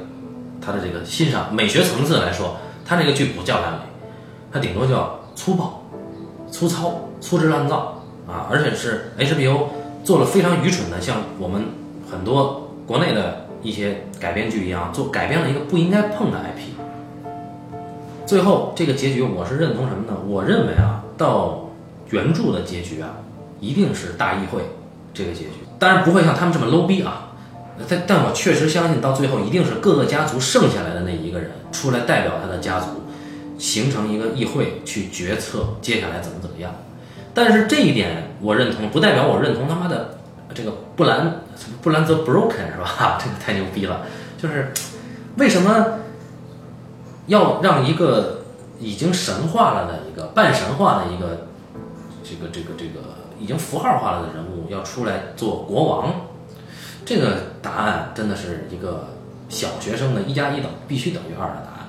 [0.68, 3.78] 它的这个欣赏美学层次来说，它这个剧不叫烂尾，
[4.52, 5.82] 它顶多叫粗暴、
[6.50, 8.46] 粗糙、粗制滥造啊！
[8.50, 9.68] 而且是 HBO
[10.04, 11.64] 做了非常愚蠢的，像我们
[12.10, 16.76] 很多国内的一些改编剧一样，做改编了一个不应该碰的 IP。
[18.26, 20.18] 最后这个结局，我是认同什么呢？
[20.26, 21.70] 我认为啊，到
[22.10, 23.08] 原著的结局啊，
[23.58, 24.60] 一定是大议会
[25.14, 27.27] 这个结局，当然不会像他们这么 low 逼啊。
[27.86, 32.86] 但但我确实相信，到最后一定是各个家族剩下来的那一个人出来代表他的家族，
[33.58, 36.74] 形成一个议会去决策接下来怎么怎么样。
[37.34, 40.18] 但是这一点我认同，不代表我认同他妈的
[40.52, 41.42] 这个布兰
[41.80, 43.18] 布兰泽 broken 是吧？
[43.22, 44.02] 这个太牛逼了，
[44.36, 44.72] 就是
[45.36, 46.00] 为什么
[47.26, 48.44] 要让一个
[48.80, 51.46] 已经神化了的一个半神话的一个
[52.24, 53.00] 这个这个这个
[53.38, 56.12] 已经符号化了的人物要出来做国王？
[57.08, 59.08] 这个答案真的是一个
[59.48, 61.88] 小学生的一加一等必须等于二的答案，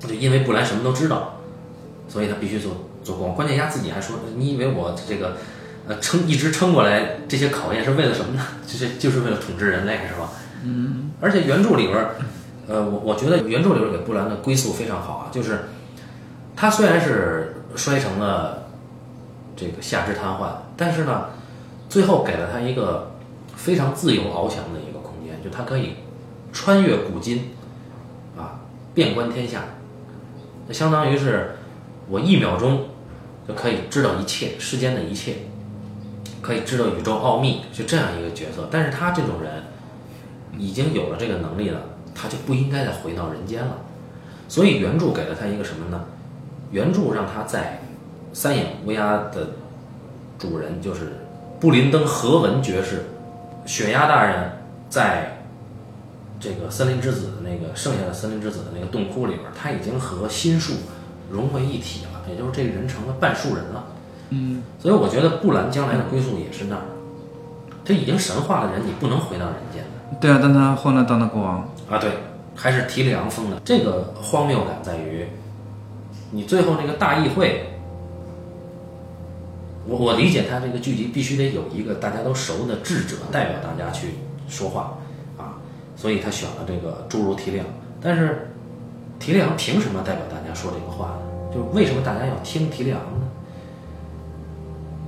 [0.00, 1.36] 就因为布兰什么都知道，
[2.08, 3.36] 所以他必须做做国王。
[3.36, 5.36] 关键丫自己还说：“你以为我这个
[5.86, 8.42] 呃撑一直撑过来这些考验是为了什么呢？
[8.66, 10.32] 就是就是为了统治人类，是吧？”
[10.64, 11.12] 嗯。
[11.20, 12.16] 而且原著里边儿，
[12.66, 15.60] 呃，我我觉得原著里边给布兰的归宿非常好啊，就是
[16.56, 18.64] 他虽然是摔成了
[19.54, 21.26] 这个下肢瘫痪，但是呢，
[21.88, 23.12] 最后给了他一个
[23.56, 25.96] 非常自由翱翔的一个空间，就他可以
[26.52, 27.50] 穿越古今，
[28.36, 28.60] 啊，
[28.94, 29.64] 遍观天下，
[30.68, 31.56] 那相当于是
[32.08, 32.84] 我一秒钟
[33.48, 35.34] 就可以知道一切世间的一切，
[36.40, 38.68] 可以知道宇宙奥秘，就这样一个角色。
[38.70, 39.64] 但是他这种人
[40.56, 41.80] 已经有了这个能力了，
[42.14, 43.78] 他就不应该再回到人间了。
[44.48, 46.04] 所以原著给了他一个什么呢？
[46.70, 47.80] 原著让他在
[48.32, 49.50] 三眼乌鸦的
[50.38, 51.12] 主人就是
[51.58, 53.04] 布林登·何文爵士，
[53.66, 54.52] 雪鸦大人
[54.88, 55.38] 在
[56.38, 60.74] 这个森林之子的那个剩下的森林之子的那个洞窟里边，他已经和心术
[61.30, 63.84] 融为一体了，也就是这个人成了半树人了。
[64.30, 66.82] 嗯，所以我觉得布兰将来的归宿也是那儿，
[67.84, 70.18] 这已经神化的人，你不能回到人间的。
[70.20, 71.58] 对啊，但他后来当了国王，
[71.88, 72.10] 啊，对，
[72.54, 73.60] 还是提里昂封的。
[73.64, 75.26] 这个荒谬感在于，
[76.30, 77.75] 你最后那个大议会，
[79.86, 84.08] 我我理解他这个剧集必须得有一个大家都熟的智者代表大家去
[84.48, 84.98] 说话
[85.38, 85.56] 啊，
[85.96, 87.66] 所以他选了这个侏儒提里昂。
[88.00, 88.50] 但是
[89.18, 91.54] 提里昂凭什么代表大家说这个话呢？
[91.54, 93.26] 就为什么大家要听提里昂呢？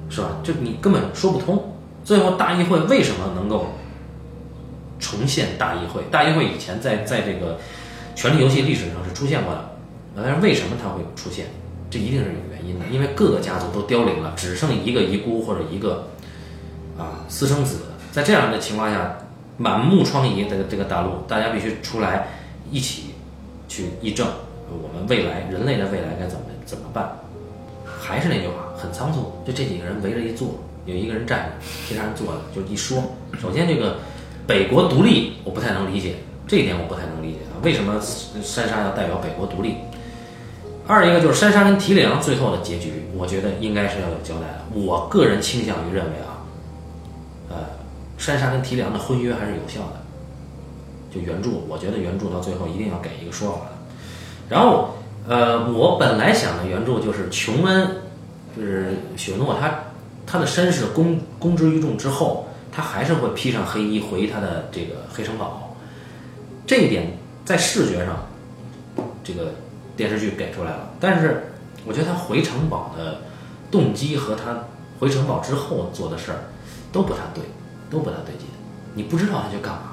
[0.09, 0.29] 是吧？
[0.43, 1.73] 就你根本说不通。
[2.05, 3.67] 最后大议会为什么能够？
[5.01, 7.55] 重现大议会，大议会以前在在这个
[8.17, 9.71] 《权力游戏》历史上是出现过的，
[10.17, 11.47] 但是为什么它会出现？
[11.89, 16.09] 这一定是有原因的，因为各个家族都凋零了，只剩一个遗孤或者一个
[16.97, 17.79] 啊私生子，
[18.13, 19.19] 在这样的情况下，
[19.57, 22.29] 满目疮痍的这个大陆，大家必须出来
[22.71, 23.15] 一起
[23.69, 24.27] 去议政，
[24.71, 27.11] 我们未来人类的未来该怎么怎么办？
[27.85, 30.55] 还是那句话，很仓促，就这几个人围着一坐，
[30.87, 33.03] 有一个人站着，其他人坐着，就一说。
[33.41, 33.97] 首先这个。
[34.49, 36.15] 北国独立，我不太能理解
[36.47, 38.01] 这一点，我不太能理解，为什么
[38.43, 39.75] 珊莎要代表北国独立？
[40.89, 44.65] 二一个就是珊莎跟提梁最后的结局，我觉得应该是要有交代的。
[44.75, 46.43] 我个人倾向于认为啊，
[47.51, 47.57] 呃，
[48.17, 50.01] 珊莎跟提梁的婚约还是有效的。
[51.15, 53.73] 就原著，我觉得原著到最后一定要给一个说法的。
[54.49, 54.97] 然后，
[55.29, 57.97] 呃，我本来想的原著就是琼恩，
[58.57, 59.85] 就是雪诺，他
[60.27, 62.47] 他的身世公公之于众之后。
[62.71, 65.75] 他还是会披上黑衣回他的这个黑城堡，
[66.65, 67.11] 这一点
[67.45, 68.25] 在视觉上，
[69.25, 69.53] 这个
[69.99, 70.93] 电视剧给出来了。
[70.99, 71.53] 但是
[71.85, 73.19] 我觉得他回城堡的
[73.71, 74.65] 动机和他
[74.99, 76.39] 回城堡之后做的事儿
[76.91, 77.45] 都不太对，
[77.91, 78.47] 都不太对劲。
[78.95, 79.93] 你不知道他去干嘛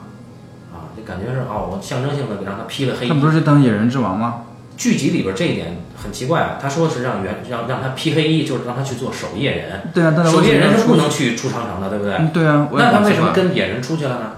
[0.73, 0.95] 啊？
[0.95, 3.09] 就感觉是哦，我象征性的给让他披了黑衣。
[3.09, 4.43] 他不是当野人之王吗？
[4.77, 9.89] 剧集里边这一点很奇怪啊，他说是让原让让他披黑衣，就是让他去做守夜人。
[9.93, 12.29] 对啊，但守夜人是不能去出长城的，对不对？
[12.33, 12.67] 对啊。
[12.73, 14.31] 那他为什么跟野人出去了呢？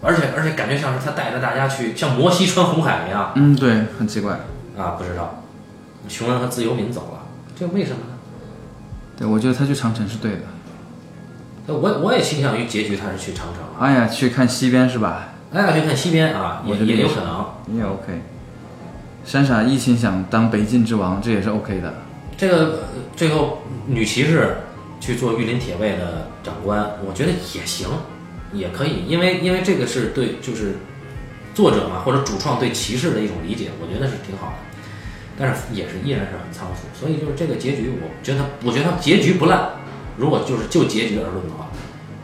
[0.00, 3.32] 而且而且感觉像是他带着大家去，像摩西穿红海一样。
[3.34, 4.38] 嗯，对，很奇怪
[4.78, 5.42] 啊，不知道。
[6.08, 7.26] 穷人和自由民走了，
[7.58, 8.18] 这为什么呢？
[9.16, 11.74] 对，我觉得他去长城是对的。
[11.74, 13.62] 我我也倾向于结局他是去长城。
[13.78, 15.34] 哎呀，去看西边是吧？
[15.52, 17.44] 哎呀，去看西边啊，也也有可能。
[17.76, 18.22] 也 OK。
[19.24, 21.92] 珊莎一心想当北境之王，这也是 OK 的。
[22.38, 22.84] 这个
[23.16, 24.56] 最后女骑士
[25.00, 27.88] 去做御林铁卫的长官，我觉得也行，
[28.54, 30.76] 也可以，因为因为这个是对，就是
[31.54, 34.54] 作者嘛或者主创对骑士的一种理解，我觉得是挺好的。
[35.38, 39.70] 但是也是依然是很仓促，所以就是这个结局，我觉得我觉得结局不烂。
[40.16, 41.68] 如果就是就结局而论的话，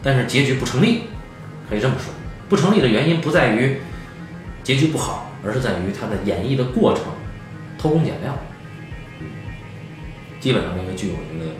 [0.02, 1.02] 但是结局不成立，
[1.68, 2.12] 可以这么说，
[2.48, 3.78] 不成立的原因不在于
[4.62, 5.30] 结局不好。
[5.46, 7.04] 而是在于它的演绎的过程
[7.76, 8.34] 偷工减料，
[10.40, 11.52] 基本上这个剧我觉得，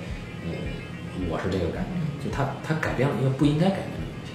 [0.47, 0.57] 呃，
[1.29, 4.33] 我是这个感觉，就他他改变了一个不应该改变的东西。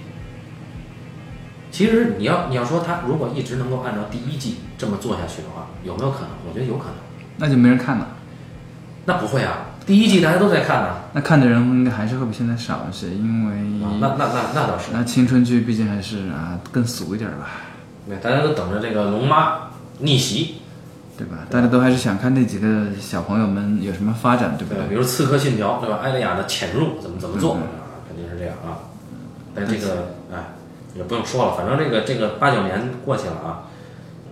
[1.72, 6.30] 其实你要你要说他如果一直能够按照第一季这么做下去的话，有没有可能？
[6.48, 6.94] 我觉得有可能。
[7.40, 8.06] 那就没人看了。
[9.06, 10.88] 那不会啊，第一季大家都在看呢。
[11.14, 13.56] 那看的人应该还是会比现在少一些，因为
[13.98, 14.90] 那那那那倒是。
[14.92, 17.48] 那青春剧毕竟还是啊更俗一点吧。
[18.06, 19.70] 对，大家都等着这个龙妈
[20.00, 20.56] 逆袭，
[21.16, 21.38] 对吧？
[21.48, 24.86] 大家都还是想看那几个小朋友们有什么发展，对不对？
[24.88, 25.98] 比如《刺客信条》，对吧？
[26.02, 27.58] 艾丽亚的潜入怎么怎么做，
[28.06, 28.84] 肯定是这样啊。
[29.54, 30.38] 但这个哎，
[30.94, 33.64] 也不用说了，反正这个这个八九年过去了啊，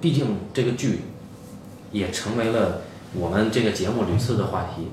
[0.01, 1.03] 毕竟这个剧
[1.91, 2.83] 也成为了
[3.15, 4.89] 我们这个节目屡次的话题，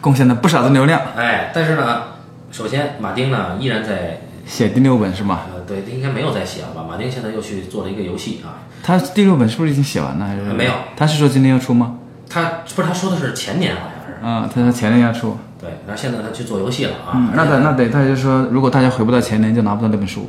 [0.00, 1.00] 贡献了不少的流量。
[1.16, 2.02] 哎，但是呢，
[2.50, 4.20] 首先马丁呢依然在。
[4.46, 5.40] 写第六本是吗？
[5.54, 6.84] 呃，对，应该没有在写了吧？
[6.86, 8.60] 马丁现在又去做了一个游戏啊。
[8.82, 10.26] 他第六本是不是已经写完了？
[10.26, 10.72] 还是没有？
[10.94, 11.96] 他是说今年要出吗？
[12.28, 14.22] 他不是他说的是前年好像是。
[14.22, 15.34] 啊，他说前年要出。
[15.58, 17.12] 对，然后现在他去做游戏了啊。
[17.14, 20.28] 嗯，那得那得，他就说如果大家回不到前年，就拿不到那本书。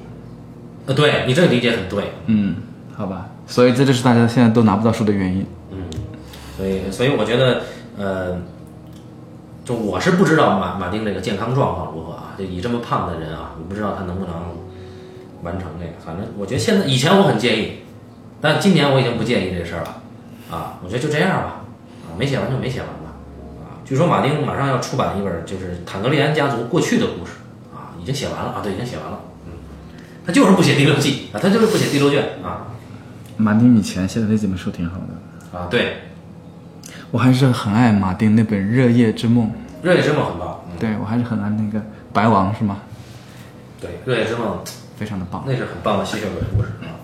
[0.86, 2.14] 呃，对你这个理解很对。
[2.28, 2.56] 嗯，
[2.96, 5.46] 好吧，所以这就是大家现在都拿不到书的原因。
[6.58, 7.64] 嗯，所以所以我觉得，
[7.98, 8.38] 呃，
[9.64, 14.34] 就我是不知道马马丁这个健康状况如何啊，就以这么胖的人啊，我不知道他能不能
[15.44, 15.94] 完成这个。
[16.06, 17.80] 反正我觉得现在以前我很介意，
[18.40, 20.02] 但今年我已经不介意这事儿了
[20.50, 20.80] 啊。
[20.84, 21.62] 我觉得就这样吧，
[22.06, 23.16] 啊，没写完就没写完吧。
[23.64, 27.34] 啊，据说马丁马上要出版一本就是坦格利安家族过去的故事
[27.74, 29.20] 啊，已经写完了啊，对，已经写完了。
[29.46, 29.54] 嗯，
[30.26, 32.68] 他就是不写第六季啊，他就是不写第六卷啊
[33.38, 35.98] 马丁以前写的那几本书挺好的，啊，对，
[37.12, 39.48] 我还是很爱马丁那本《热夜之梦》，
[39.82, 42.78] 热夜之梦很棒，嗯，对我还是很爱那个白王是吗？
[43.80, 44.60] 对，热夜之梦
[44.98, 46.96] 非常的棒，那是很棒的吸血鬼故事啊。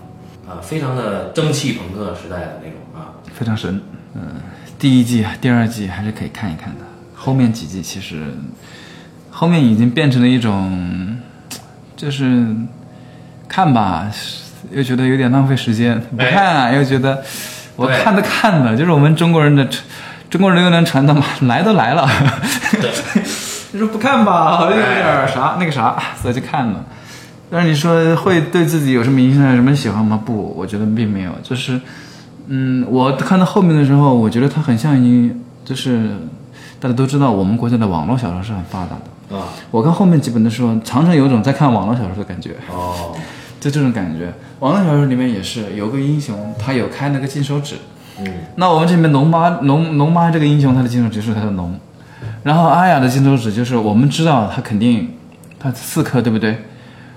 [0.48, 3.14] 啊，非常的蒸汽朋克时代的那种啊。
[3.32, 3.80] 非常神。
[4.14, 4.22] 嗯，
[4.78, 6.84] 第一季、第二季还是可以看一看的，
[7.14, 8.26] 后面几季其实
[9.30, 11.16] 后面已经变成了一种，
[11.96, 12.44] 就是
[13.48, 14.10] 看吧，
[14.70, 17.22] 又觉得有点浪费时间；不看啊，又觉得
[17.82, 19.66] 我看的看的，就是我们中国人的
[20.30, 22.08] 中国人又能传统嘛， 来都来了，
[23.72, 26.84] 你说 不看吧，好像有点啥那个啥，所以就看了。
[27.50, 30.18] 但是你说会对自己有什么影响、有什么喜欢吗？
[30.24, 31.30] 不，我觉得并没有。
[31.42, 31.78] 就是，
[32.46, 35.30] 嗯，我看到后面的时候，我觉得它很像一，
[35.64, 36.16] 就是
[36.80, 39.36] 大家都知道，我们国家的网络小说是很发达的。
[39.36, 43.14] 啊，我看后面几本的时候，常常有种在看网络小说的感觉，哦，
[43.62, 44.32] 就这种感觉。
[44.58, 47.76] 网络小说里面也是有个英雄，他有开那个金手指，
[48.18, 51.78] 嗯，那我们这边龙妈龙龙妈这个英雄，他的金手指是他的龙，
[52.42, 55.14] 然后阿雅的金手指就是我们知道他肯定
[55.60, 56.58] 他四颗对不对？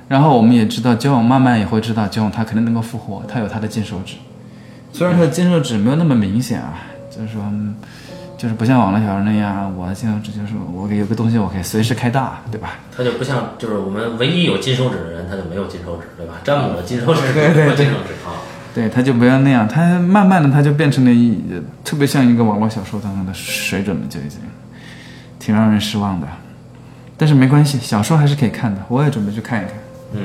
[0.07, 4.17] 然后我们也知道交往慢慢也会知道交往他肯定能够复活，他有他的金手指，
[4.93, 6.77] 虽然他的金手指没有那么明显啊，
[7.09, 7.75] 就是说嗯
[8.37, 12.79] 就是不像网络小说那样，我的金手指就是我有个东西我可以随时开大，对吧？
[12.95, 16.35] 他就不像就是我们唯一有金手指的人，他就没有金手指，对吧？
[16.43, 18.43] 詹姆的金手指，对对对金手指啊，
[18.73, 24.39] 对，他就不要那样，他慢慢的他就变成了一呃特别像一个网络小说当中的水准了，就已经
[25.39, 26.27] 挺让人失望的。
[27.17, 29.73] 但是没关系，小说还是可以看的，我也准备去看一看。
[30.11, 30.23] 嗯，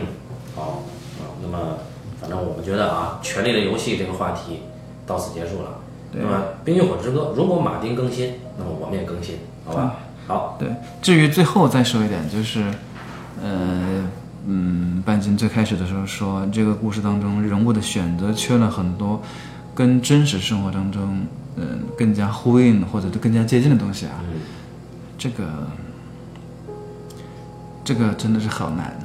[0.56, 0.82] 好
[1.20, 1.78] 啊，那么
[2.20, 4.62] 反正我们觉得啊，《权力的游戏》这个话题
[5.06, 5.79] 到此结束了。
[6.12, 9.96] 那么《冰与火之歌》如果马丁更新，那么我们也更新，好吧？
[10.26, 10.68] 好，对，
[11.00, 12.62] 至于最后再说一点，就是，
[13.42, 14.08] 呃，
[14.46, 19.20] 嗯，半斤最开始的时候说，这个故事当中人物的选择缺了很多
[19.74, 21.26] 跟真实生活当中，
[21.56, 24.12] 嗯、更加呼应或者更加接近的东西啊。
[24.32, 24.40] 嗯，
[25.18, 25.44] 这个，
[27.84, 28.96] 这个真的是好难，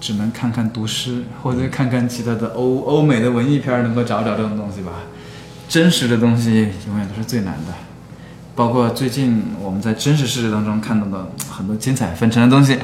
[0.00, 4.92] 只能看看读诗或者看看其他的欧欧美的文艺片，能够找找这种东西吧。
[5.68, 7.72] 真实的东西永远都是最难的，
[8.54, 12.78] 包括最近我们在真实世界当中看到的很多精彩纷呈的东西，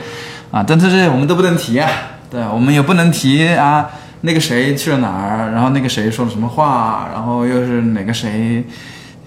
[0.51, 1.89] 啊，但这些我们都不能提啊，
[2.31, 3.91] 对，我们也不能提啊，
[4.23, 8.65] 那个谁去了哪儿，然后那个谁说了什么话，然后又是哪个谁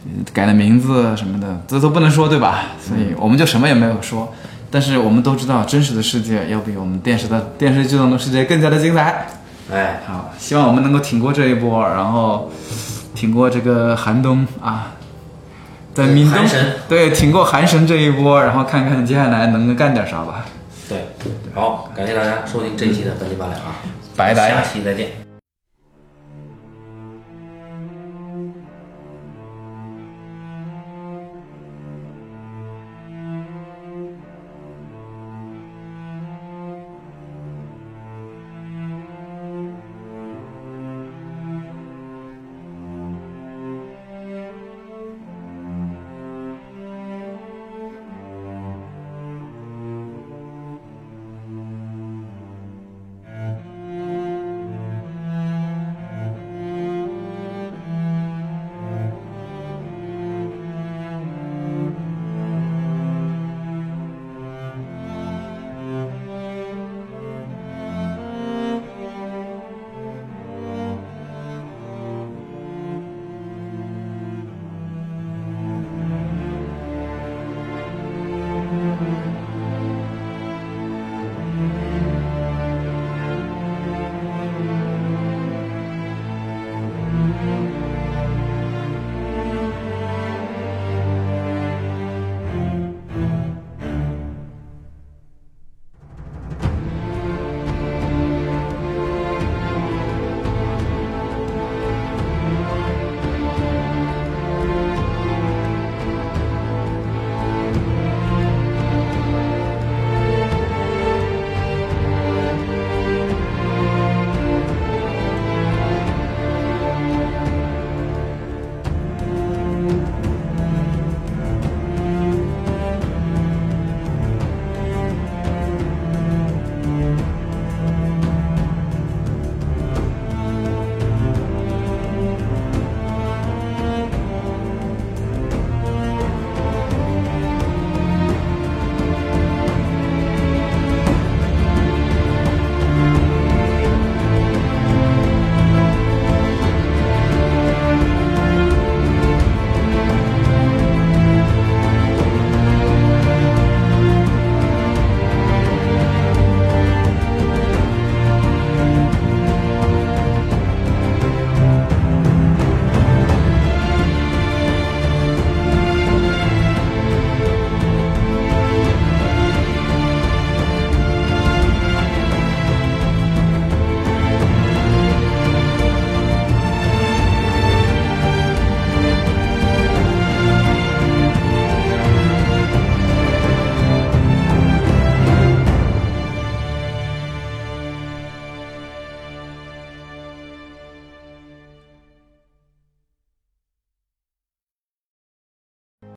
[0.06, 2.66] 呃改了名字什么的，这都不能说，对吧？
[2.80, 4.34] 所以我们就什么也没有说。
[4.70, 9.26] 但是我们都知道，真实的世界要比我们电视的电视剧当中的世界更加的精彩。
[9.72, 12.52] 哎，好，希望我们能够挺过这一波，然后
[13.26, 14.92] 挺过这个寒冬啊，
[15.96, 20.46] 在闽东神对挺过寒神这一波，然后看看接下来能够干点啥吧。
[20.88, 21.08] 对，
[21.56, 23.78] 好，感谢大家收听这一期的半斤八两啊，
[24.16, 25.25] 拜拜下期再见。